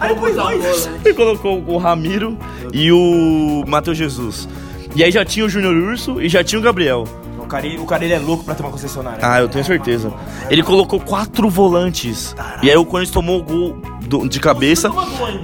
[0.00, 0.90] Aí depois dois.
[1.04, 2.36] e colocou o Ramiro
[2.72, 4.48] e o Matheus Jesus.
[4.94, 7.04] E aí já tinha o Júnior Urso e já tinha o Gabriel.
[7.48, 9.18] Cara, ele- o cara ele é louco pra ter uma concessionária.
[9.22, 10.12] Ah, eu tenho certeza.
[10.50, 12.34] Ele colocou quatro volantes.
[12.62, 14.90] E aí o Corinthians tomou o gol do- de cabeça.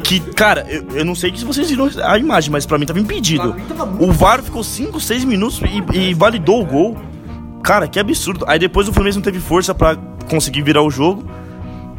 [0.03, 3.01] Que, cara, eu, eu não sei se vocês viram a imagem, mas pra mim tava
[3.01, 3.55] impedido.
[3.99, 5.61] O VAR ficou 5, 6 minutos
[5.93, 6.97] e, e validou o gol.
[7.63, 8.45] Cara, que absurdo.
[8.47, 9.97] Aí depois o Fluminense não teve força pra
[10.29, 11.25] conseguir virar o jogo.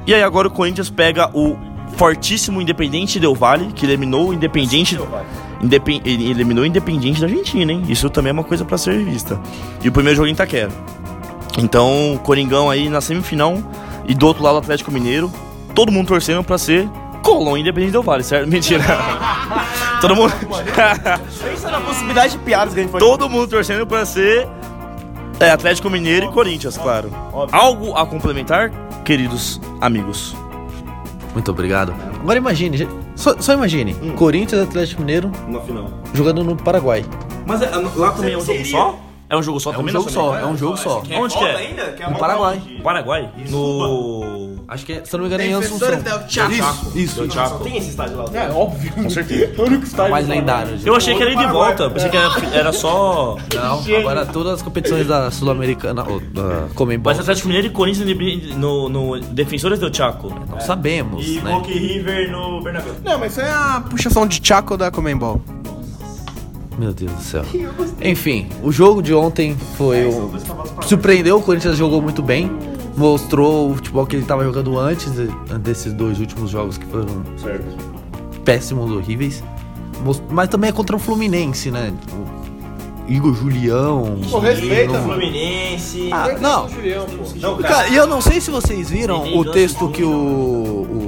[0.05, 1.55] E aí agora o Corinthians pega o
[1.97, 4.99] fortíssimo Independente Del Valle, que eliminou o Independente.
[5.65, 7.83] Indepen- ele eliminou o Independente da Argentina, hein?
[7.89, 9.39] Isso também é uma coisa pra ser vista.
[9.83, 10.69] E o primeiro jogo em Itaquera.
[11.57, 13.57] Então, Coringão aí na semifinal
[14.07, 15.31] e do outro lado o Atlético Mineiro,
[15.73, 16.87] todo mundo torcendo pra ser
[17.23, 18.47] Colón Independente Del Valle, certo?
[18.49, 18.83] Mentira.
[20.01, 20.33] todo mundo
[21.43, 24.47] Pensa na possibilidade de piadas que a gente pode todo mundo torcendo pra ser
[25.39, 27.09] é, Atlético Mineiro e Corinthians, claro.
[27.51, 28.69] Algo a complementar,
[29.03, 30.35] queridos amigos?
[31.33, 31.93] Muito obrigado.
[32.21, 35.89] Agora imagine, gente, só, só imagine, Corinthians e Atlético Mineiro Na final.
[36.13, 37.05] jogando no Paraguai.
[37.45, 37.61] Mas
[37.95, 38.99] lá também é um jogo só?
[39.29, 39.93] É um jogo só É um também?
[39.93, 41.01] jogo só, é um jogo só.
[41.17, 41.55] Onde que é?
[41.55, 41.83] ainda?
[41.93, 42.61] Que No Paraguai.
[42.83, 43.29] Paraguai?
[43.49, 44.55] No.
[44.67, 45.89] Acho que, é, se eu não me engano, é em Assunção.
[46.95, 47.31] Isso, isso.
[47.31, 47.63] Chaco.
[47.63, 48.25] Tem esse estádio lá.
[48.33, 48.91] É óbvio.
[48.93, 49.53] Com certeza.
[50.05, 50.77] O mais lendário.
[50.83, 51.89] Eu achei que era ir de volta.
[51.89, 53.37] Pensei que era, só.
[53.53, 58.55] Não, agora todas as competições da Sul-Americana, ou da Comembol, Mas Atlético Mineiro e Corinthians
[58.55, 60.33] no, no Defensores do Chaco.
[60.49, 61.51] não sabemos, E né?
[61.51, 62.95] Boca River no Bernabéu.
[63.03, 65.41] Não, mas isso é a puxação de Chaco da Comembol.
[66.77, 67.43] Meu Deus do céu.
[68.01, 70.31] Enfim, o jogo de ontem foi o...
[70.85, 72.51] Surpreendeu, o Corinthians jogou muito bem.
[72.97, 75.27] Mostrou o futebol que ele estava jogando antes de-
[75.59, 77.23] desses dois últimos jogos que foram
[78.43, 79.43] péssimos, horríveis.
[80.29, 81.93] Mas também é contra o Fluminense, né?
[83.07, 84.17] O Igor Julião.
[84.29, 86.09] Pô, respeita, não- Fluminense.
[86.11, 86.67] Ah, não.
[87.39, 90.09] Não, Cara, e eu não sei se vocês viram o texto que o.
[90.09, 91.04] o...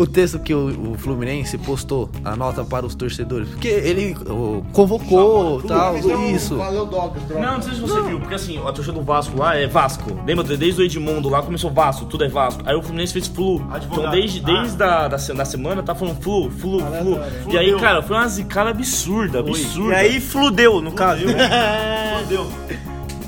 [0.00, 3.48] o texto que o, o Fluminense postou, a nota para os torcedores.
[3.50, 5.94] Porque ele o, convocou tal,
[6.26, 6.56] isso.
[6.56, 7.22] Valeu, Douglas.
[7.28, 10.10] Não, não sei se você viu, porque assim, a torcida do Vasco lá é Vasco.
[10.26, 10.44] Lembra?
[10.56, 12.62] Desde o Edmundo lá começou Vasco, tudo é Vasco.
[12.64, 13.62] Aí o Fluminense fez Flu.
[13.90, 17.20] Então desde, desde a da, se- da semana tá falando Flu, Flu, Flu.
[17.52, 19.92] E aí, cara, foi uma zicada absurda, absurda.
[19.92, 21.24] E aí fludeu, no caso.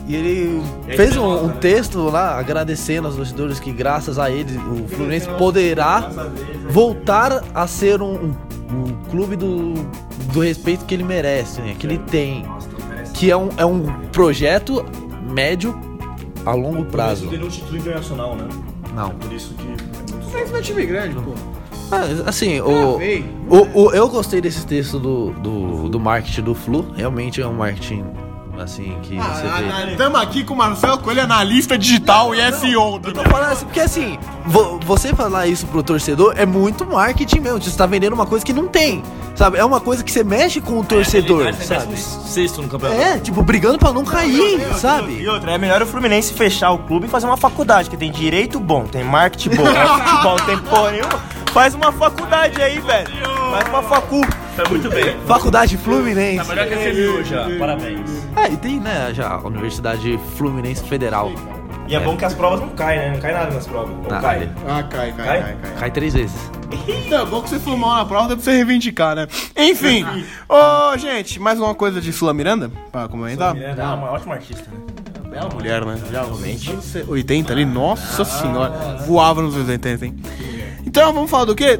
[0.06, 0.62] E ele
[0.96, 6.10] fez um, um texto lá agradecendo aos torcedores que, graças a ele, o Fluminense poderá
[6.68, 9.74] voltar a ser um, um- um clube do,
[10.32, 11.74] do respeito que ele merece, né?
[11.78, 12.44] Que ele tem.
[13.14, 14.84] Que é um, é um projeto
[15.30, 15.78] médio
[16.46, 17.28] a longo prazo.
[17.32, 18.48] Ele um título internacional, né?
[18.94, 19.10] Não.
[19.10, 19.76] Por isso que.
[20.32, 21.32] Mas não é time grande, pô.
[21.90, 22.98] Ah, assim, o,
[23.50, 26.86] o, o- eu gostei desse texto do, do, do marketing do Flu.
[26.96, 28.02] Realmente é um marketing,
[28.58, 29.42] assim, que você
[29.86, 29.90] vê.
[29.92, 33.00] Estamos aqui com o Marcelo Coelho, analista digital e SEO.
[33.04, 37.40] Eu tô falando assim, porque assim, vo- você falar isso pro torcedor é muito marketing
[37.40, 37.60] mesmo.
[37.62, 39.02] Você tá vendendo uma coisa que não tem.
[39.34, 39.56] Sabe?
[39.56, 41.96] É uma coisa que você mexe com o torcedor, sabe?
[41.96, 43.00] Sexto no campeonato.
[43.00, 45.26] É, tipo, brigando pra não cair, E sabe?
[45.26, 48.60] outra, é melhor o Fluminense fechar o clube e fazer uma faculdade, que tem direito
[48.60, 51.20] bom, tem marketing bom, é futebol, não tem porra nenhuma.
[51.50, 53.08] Faz uma faculdade aí, velho.
[53.50, 54.20] Faz uma facu.
[54.54, 55.16] Foi muito bem.
[55.26, 56.38] Faculdade Fluminense.
[56.38, 57.48] Tá melhor que a CMU já.
[57.58, 58.10] Parabéns.
[58.36, 61.32] É, e tem, né, já a Universidade Fluminense Federal.
[61.88, 63.10] E é, bom que as provas não caem, né?
[63.14, 63.90] Não cai nada nas provas.
[63.90, 64.50] Ou Ah, cai?
[64.68, 65.42] Ah, cai, cai, Cai?
[65.42, 65.72] cai, cai.
[65.80, 66.50] Cai três vezes.
[67.10, 69.26] Não, é bom que você falou mal na prova, dá pra você reivindicar, né?
[69.56, 70.06] Enfim,
[70.48, 73.54] ô, gente, mais uma coisa de Sula Miranda, pra comentar?
[73.56, 74.78] É uma ótima artista, né?
[75.30, 75.98] Bela mulher, né?
[76.10, 76.70] Realmente.
[77.08, 78.98] 80 ali, nossa senhora.
[79.06, 80.16] Voava nos 80, hein?
[80.86, 81.78] Então, vamos falar do quê?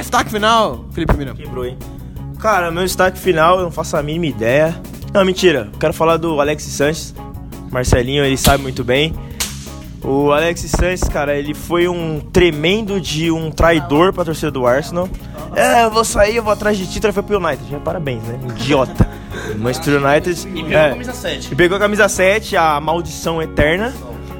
[0.00, 1.42] Destaque final, Felipe Miranda.
[1.42, 1.76] Quebrou, hein?
[2.38, 4.80] Cara, meu destaque final, eu não faço a mínima ideia.
[5.12, 5.70] Não, mentira.
[5.78, 7.14] Quero falar do Alex Sanches.
[7.70, 9.14] Marcelinho, ele sabe muito bem.
[10.02, 15.08] O Alex Sanches, cara, ele foi um tremendo de um traidor pra torcida do Arsenal.
[15.54, 17.70] É, eu vou sair, eu vou atrás de título, foi pro United.
[17.70, 18.40] Já, parabéns, né?
[18.56, 19.06] Idiota.
[19.58, 20.48] Manchester United.
[20.48, 21.52] E pegou é, a camisa 7.
[21.52, 23.92] e pegou a camisa 7, a maldição eterna.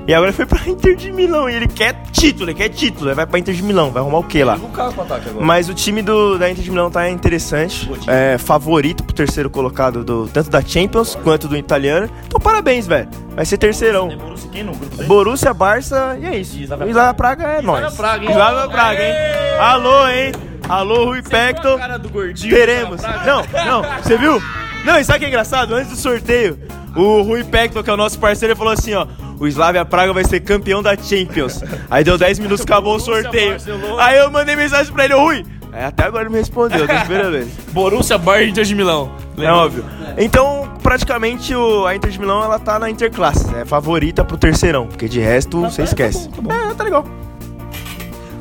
[0.07, 1.49] E agora foi pra Inter de Milão.
[1.49, 3.09] E ele quer título, ele quer título.
[3.09, 4.57] Ele vai pra Inter de Milão, vai arrumar o quê lá?
[4.57, 5.45] O carro pro ataque agora.
[5.45, 7.89] Mas o time do, da Inter de Milão tá interessante.
[8.07, 12.11] É favorito pro terceiro colocado do tanto da Champions quanto do italiano.
[12.27, 13.09] Então parabéns, velho.
[13.35, 14.09] Vai ser terceirão.
[14.09, 15.09] Borussia quem no grupo dele?
[15.09, 16.59] Borussia, Barça e é isso.
[16.61, 17.95] Slavia Praga é nóis.
[17.95, 18.31] Praga, hein?
[18.31, 19.15] Slavia Praga, hein?
[19.59, 20.33] Alô, hein?
[20.69, 21.77] Alô, Rui Pecto.
[21.79, 22.55] cara do gordinho.
[22.55, 23.03] Teremos.
[23.03, 24.41] Não, não, você viu?
[24.85, 25.75] Não, e sabe o que é engraçado?
[25.75, 26.59] Antes do sorteio,
[26.97, 29.07] o Rui Pecto, que é o nosso parceiro, falou assim, ó.
[29.41, 31.65] O Slavia Praga vai ser campeão da Champions.
[31.91, 33.57] Aí deu 10 minutos, acabou o sorteio.
[33.99, 35.47] Aí eu mandei mensagem pra ele, Rui.
[35.73, 37.51] Aí até agora ele me respondeu, tô esperando ele.
[37.73, 39.11] Borussia Bayern Inter de Milão.
[39.39, 39.85] É óbvio.
[40.19, 43.47] Então, praticamente, o, a Inter de Milão, ela tá na Interclasse.
[43.57, 46.29] É favorita pro terceirão, porque de resto, você esquece.
[46.49, 47.07] É, tá legal.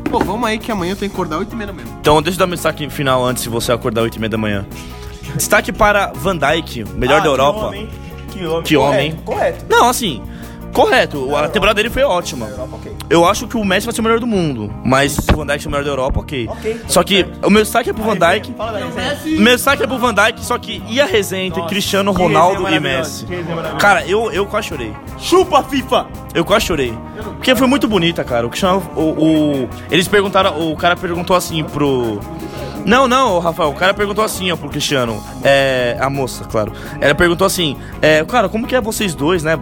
[0.09, 1.87] Pô, vamos aí que amanhã eu tenho que acordar 8 e meia da manhã.
[2.01, 4.37] Então, deixa eu dar meu destaque final antes, se você acordar 8 h 30 da
[4.37, 4.65] manhã.
[5.35, 7.59] Destaque para Van Dijk, melhor Ah, da Europa.
[7.59, 7.89] Que homem.
[8.31, 8.63] Que homem.
[8.63, 9.11] Que homem.
[9.23, 9.23] Correto.
[9.23, 9.65] correto.
[9.69, 10.23] Não, assim,
[10.73, 11.35] correto.
[11.35, 12.47] A temporada dele foi ótima.
[13.09, 15.61] Eu acho que o Messi vai ser o melhor do mundo, mas o Van Dijk
[15.63, 16.47] ser o melhor da Europa, ok.
[16.49, 16.81] Ok.
[16.87, 18.53] Só que o meu destaque é pro Van Dijk.
[19.39, 22.77] Meu destaque é pro Van Dijk, só que e a resenha entre Cristiano Ronaldo resenha
[22.77, 23.25] e Messi?
[23.25, 23.77] maravilhosa.
[23.77, 24.93] Cara, eu, eu quase chorei.
[25.17, 26.07] Chupa, FIFA!
[26.33, 26.93] Eu quase chorei.
[27.35, 28.45] Porque foi muito bonita, cara.
[28.45, 28.83] O Cristiano.
[28.95, 29.01] O,
[29.63, 30.71] o- eles perguntaram.
[30.71, 32.19] O cara perguntou assim pro.
[32.85, 33.69] Não, não, Rafael.
[33.69, 35.21] O cara perguntou assim, ó, pro Cristiano.
[35.43, 35.97] É.
[35.99, 36.71] A moça, claro.
[37.01, 39.57] Ela perguntou assim: é, Cara, como que é vocês dois, né?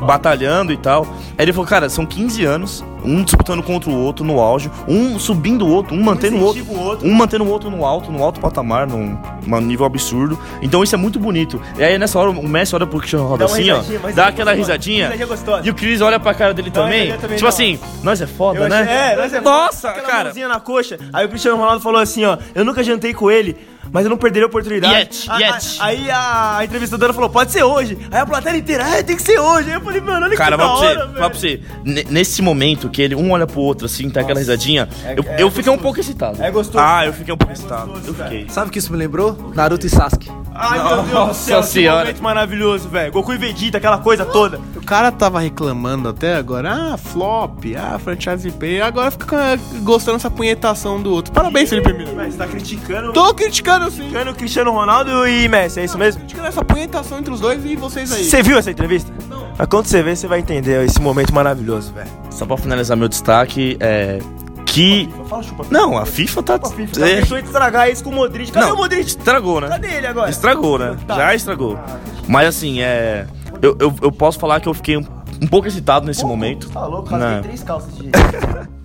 [0.00, 1.06] Batalhando e tal.
[1.36, 5.18] Aí ele falou, cara, são 15 anos, um disputando contra o outro no auge, um
[5.18, 7.06] subindo o outro, um mantendo o outro, outro.
[7.08, 10.38] um mantendo o outro no alto, no alto patamar, num, num nível absurdo.
[10.62, 11.60] Então isso é muito bonito.
[11.78, 13.80] E aí nessa hora o Messi olha pro Cristiano Ronaldo assim, ó,
[14.12, 15.04] dá é aquela risadinha.
[15.06, 15.66] Risadinha gostosa.
[15.66, 17.12] E o Cris olha pra cara dele também.
[17.12, 17.48] também, tipo não.
[17.48, 18.80] assim, nós é foda, Eu né?
[18.82, 20.48] achei- É, nós é Nossa, aquela cara.
[20.48, 20.98] na coxa.
[21.12, 23.56] Aí o Cristiano Ronaldo falou assim, ó, eu nunca jantei com ele,
[23.90, 24.94] mas eu não perderia a oportunidade.
[24.94, 25.76] Yet, A- a- yet.
[25.80, 27.96] Aí a, entrevistadora falou, pode ser hoje.
[28.10, 29.68] Aí a plateia inteira, é, tem que ser hoje.
[29.70, 31.60] Aí eu falei, mano, olha Cara, que da pra você, hora, vai pra você.
[32.10, 35.48] Nesse momento que ele um olha pro outro assim, tá aquela risadinha, eu, é eu
[35.52, 36.42] fiquei um pouco excitado.
[36.42, 36.82] É gostoso.
[36.84, 37.92] Ah, eu fiquei um pouco excitado.
[37.92, 38.30] gostoso, Eu cara.
[38.30, 38.48] fiquei.
[38.50, 39.52] Sabe o que isso me lembrou?
[39.54, 40.28] Naruto e Sasuke.
[40.52, 42.00] Ai, meu Deus do Nossa céu, que senhora.
[42.00, 43.12] momento maravilhoso, velho.
[43.12, 44.58] Goku e Vegeta, aquela coisa toda.
[44.74, 50.28] O cara tava reclamando até agora, ah, flop, ah, franchise pay, agora fica gostando dessa
[50.28, 51.32] punhetação do outro.
[51.32, 51.94] Parabéns, Felipe.
[52.16, 53.98] Mas você tá criticando, Tô criticando sim.
[53.98, 56.22] criticando o Cristiano Ronaldo e Messi, é isso mesmo?
[56.22, 58.24] Criticando essa punhetação entre os dois e vocês aí.
[58.24, 59.12] Você viu essa entrevista?
[59.28, 59.46] Não.
[59.56, 62.08] Mas quando você ver, você vai entender esse momento maravilhoso, velho.
[62.30, 64.18] Só pra finalizar meu destaque, é.
[64.66, 65.08] Que.
[65.28, 65.66] Fala chupa.
[65.70, 66.58] Não, a FIFA tá.
[66.70, 68.52] FIFA, tá é, em estragar isso com o Modric.
[68.52, 69.06] Cadê Não, o Modric?
[69.06, 69.68] estragou, né?
[69.68, 70.30] Cadê ele agora?
[70.30, 70.96] Estragou, né?
[71.06, 71.16] Tá.
[71.16, 71.78] Já estragou.
[72.28, 73.26] Mas assim, é.
[73.62, 75.04] Eu, eu, eu posso falar que eu fiquei um,
[75.42, 76.68] um pouco excitado nesse momento.
[76.70, 78.10] Tá louco, rasguei três calças de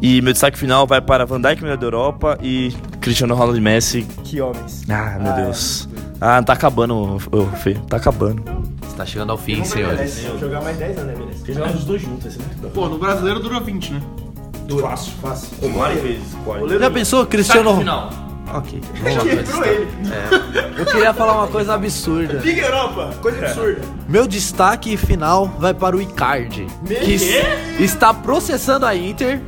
[0.00, 3.60] E meu destaque final vai para Van Dijk, melhor da Europa, e Cristiano Ronaldo e
[3.60, 4.02] Messi.
[4.24, 4.82] Que homens.
[4.88, 5.88] Ah, meu Deus.
[6.20, 7.74] Ah, tá acabando, ô, Fê.
[7.88, 8.42] Tá acabando.
[9.02, 10.20] Está chegando ao fim, senhores.
[10.20, 11.26] Vou jogar mais 10 anos, né?
[11.44, 14.02] Tem jogar os dois juntos, esse é Pô, no brasileiro dura 20, né?
[14.80, 15.48] Fácil, fácil.
[15.72, 16.22] Várias vezes,
[16.80, 18.10] Já pensou, Cristiano final.
[18.54, 19.22] Ok, vamos lá.
[19.24, 19.88] Quebrou ele.
[20.78, 22.34] Eu queria falar uma coisa absurda.
[22.44, 23.80] Liga Europa, coisa absurda.
[24.08, 29.40] Meu destaque final vai para o Icardi, que es- está processando a Inter.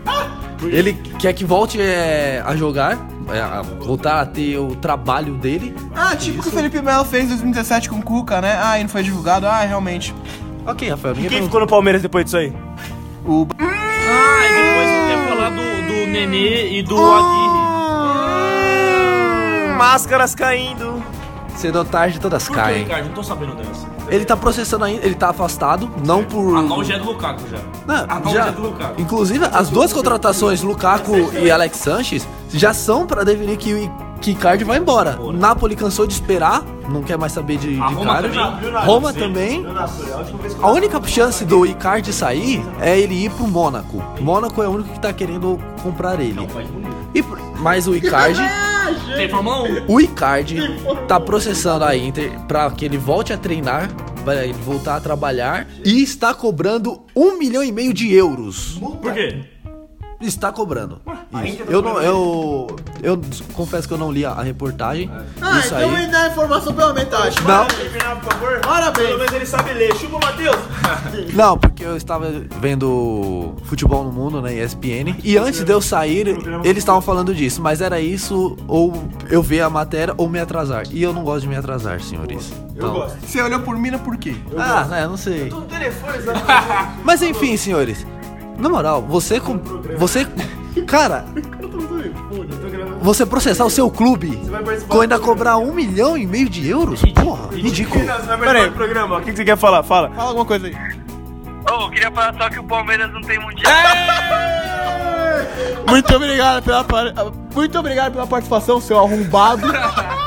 [0.62, 2.98] Ele quer que volte é, a jogar,
[3.32, 5.74] é, a voltar a ter o trabalho dele.
[5.94, 8.58] Ah, tipo o que o Felipe Melo fez em 2017 com o Cuca, né?
[8.62, 9.46] Ah, e não foi divulgado.
[9.46, 10.14] Ah, realmente.
[10.66, 11.48] Ok, Rafael, ninguém Quem perguntou.
[11.48, 12.52] ficou no Palmeiras depois disso aí?
[13.26, 13.46] O...
[13.58, 17.64] Ah, e depois eu quero falar do, do Nenê e do Aguirre.
[19.76, 21.02] Máscaras caindo.
[21.56, 22.82] Cedo ou tarde todas Por que, caem.
[22.84, 23.06] Ricardo?
[23.06, 23.86] Não tô sabendo dessa.
[24.08, 26.56] Ele tá processando ainda, ele tá afastado, não por.
[26.56, 27.58] A já é do Lukaku já.
[27.86, 29.00] Não, A Val já- já é do Lukaku.
[29.00, 34.30] Inclusive, as duas contratações, Lukaku e Alex Sanches, já são pra definir que o que
[34.30, 35.18] Icardi vai embora.
[35.34, 38.28] Napoli cansou de esperar, não quer mais saber de, de Roma Icardi.
[38.38, 38.72] também.
[38.86, 39.66] Roma também.
[40.62, 44.02] A única chance do Icardi sair é ele ir pro Mônaco.
[44.20, 46.48] Mônaco é o único que tá querendo comprar ele.
[47.14, 48.40] E, por- mas o Icardi,
[49.16, 49.92] Tem Fórmula 1.
[49.92, 50.58] o Icardi
[51.08, 53.90] tá processando a Inter pra que ele volte a treinar,
[54.24, 58.78] para ele voltar a trabalhar e está cobrando um milhão e meio de euros.
[59.00, 59.53] Por quê?
[60.26, 61.00] Está cobrando.
[61.44, 61.62] Isso.
[61.68, 62.66] Eu não, eu,
[63.02, 63.20] eu
[63.52, 65.10] confesso que eu não li a, a reportagem.
[65.40, 66.06] Ah, Isso então aí.
[66.06, 67.36] me dá a informação pela metade.
[67.42, 68.60] Não, Terminar, por favor.
[68.60, 69.06] Parabéns.
[69.06, 69.94] Pelo menos ele sabe ler.
[69.96, 70.56] Chupa, Matheus.
[71.34, 76.26] não, porque eu estava vendo futebol no mundo, né, ESPN, e antes de eu sair,
[76.64, 78.92] eles estavam falando disso, mas era isso ou
[79.28, 80.84] eu ver a matéria ou me atrasar.
[80.90, 82.52] E eu não gosto de me atrasar, senhores.
[82.76, 83.18] Eu gosto.
[83.26, 84.34] Você olhou por mim, por quê?
[84.56, 85.48] Ah, né, não sei.
[85.48, 86.40] No telefone, sabe?
[87.04, 88.06] Mas enfim, senhores.
[88.58, 89.58] Na moral, você com
[89.98, 90.26] você
[90.86, 91.24] cara,
[93.00, 94.38] você processar o seu clube
[94.88, 97.02] com ainda cobrar um milhão e meio de euros?
[97.12, 98.04] Porra, ridículo.
[98.04, 99.18] Do programa.
[99.18, 99.82] O que que você quer falar?
[99.82, 100.10] Fala.
[100.10, 100.74] Fala alguma coisa aí.
[101.70, 103.72] Ô, eu queria falar só que o Palmeiras não tem mundial.
[105.88, 106.86] Muito obrigado pela,
[107.54, 109.66] muito obrigado pela participação, seu arrombado.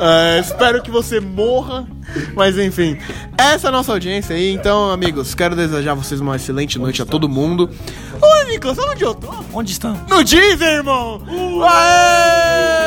[0.00, 1.86] É, espero que você morra.
[2.34, 2.98] Mas enfim,
[3.36, 4.50] essa é a nossa audiência aí.
[4.50, 7.70] Então, amigos, quero desejar a vocês uma excelente noite a todo mundo.
[8.20, 9.32] Ô, Nicolas, sabe onde eu tô?
[9.52, 9.94] Onde estão?
[10.08, 11.22] No Deezer, irmão!
[11.62, 12.80] Aê!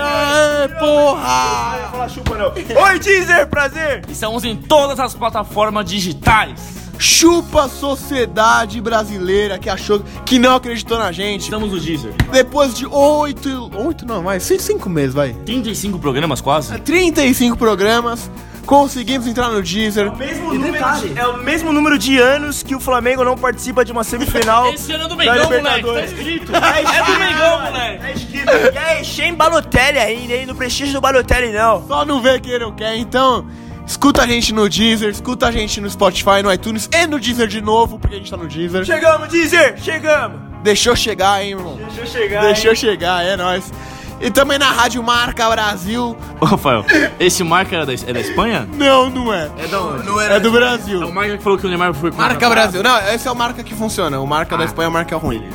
[0.00, 1.88] Aê, porra!
[1.90, 2.52] Fala chupa, não.
[2.84, 4.02] Oi, Deezer, prazer.
[4.08, 6.77] Estamos em todas as plataformas digitais.
[6.98, 11.42] Chupa a sociedade brasileira que achou que não acreditou na gente.
[11.42, 12.12] Estamos no Deezer.
[12.32, 13.70] Depois de oito.
[13.76, 15.32] Oito não, mais cinco meses, vai.
[15.32, 16.76] 35 programas quase.
[16.80, 18.30] 35 programas.
[18.66, 20.14] Conseguimos entrar no Deezer.
[20.16, 23.92] Mesmo número de- é o mesmo número de anos que o Flamengo não participa de
[23.92, 24.68] uma semifinal.
[24.74, 25.86] Esse ano é do Mengão, moleque.
[25.86, 26.52] Tá escrito.
[26.52, 27.98] Tá É do escrito, Mengão, moleque.
[28.02, 28.50] Tá escrito.
[28.74, 30.44] E aí, Shem Balotelli ainda, hein?
[30.46, 31.86] No prestígio do Balotelli, não.
[31.86, 33.46] Só não vê quem não quer, então.
[33.88, 37.48] Escuta a gente no Deezer, escuta a gente no Spotify, no iTunes e no Deezer
[37.48, 38.84] de novo, porque a gente tá no Deezer.
[38.84, 39.80] Chegamos, Deezer!
[39.80, 40.38] Chegamos!
[40.62, 41.74] Deixou chegar, hein, irmão?
[41.76, 42.42] Deixa eu chegar.
[42.42, 42.76] Deixou hein?
[42.76, 43.72] chegar, é nóis.
[44.20, 46.14] E também na Rádio Marca Brasil.
[46.38, 46.84] Ô, Rafael,
[47.18, 48.68] esse marca era da, é da Espanha?
[48.74, 49.50] Não, não é.
[49.56, 50.32] É da onde?
[50.32, 51.02] É do Brasil.
[51.02, 52.82] É o marca que falou que o Neymar foi Marca Brasil.
[52.82, 54.20] Não, esse é o marca que funciona.
[54.20, 55.48] O marca da Espanha é o marca ruim.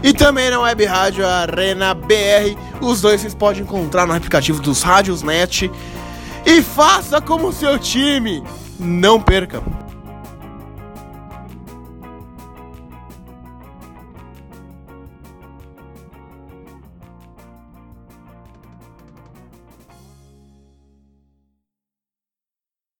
[0.00, 2.56] E também na Web Rádio Arena BR.
[2.80, 5.68] Os dois vocês podem encontrar no aplicativo dos Rádios Net.
[6.44, 8.42] E faça como o seu time.
[8.78, 9.62] Não perca.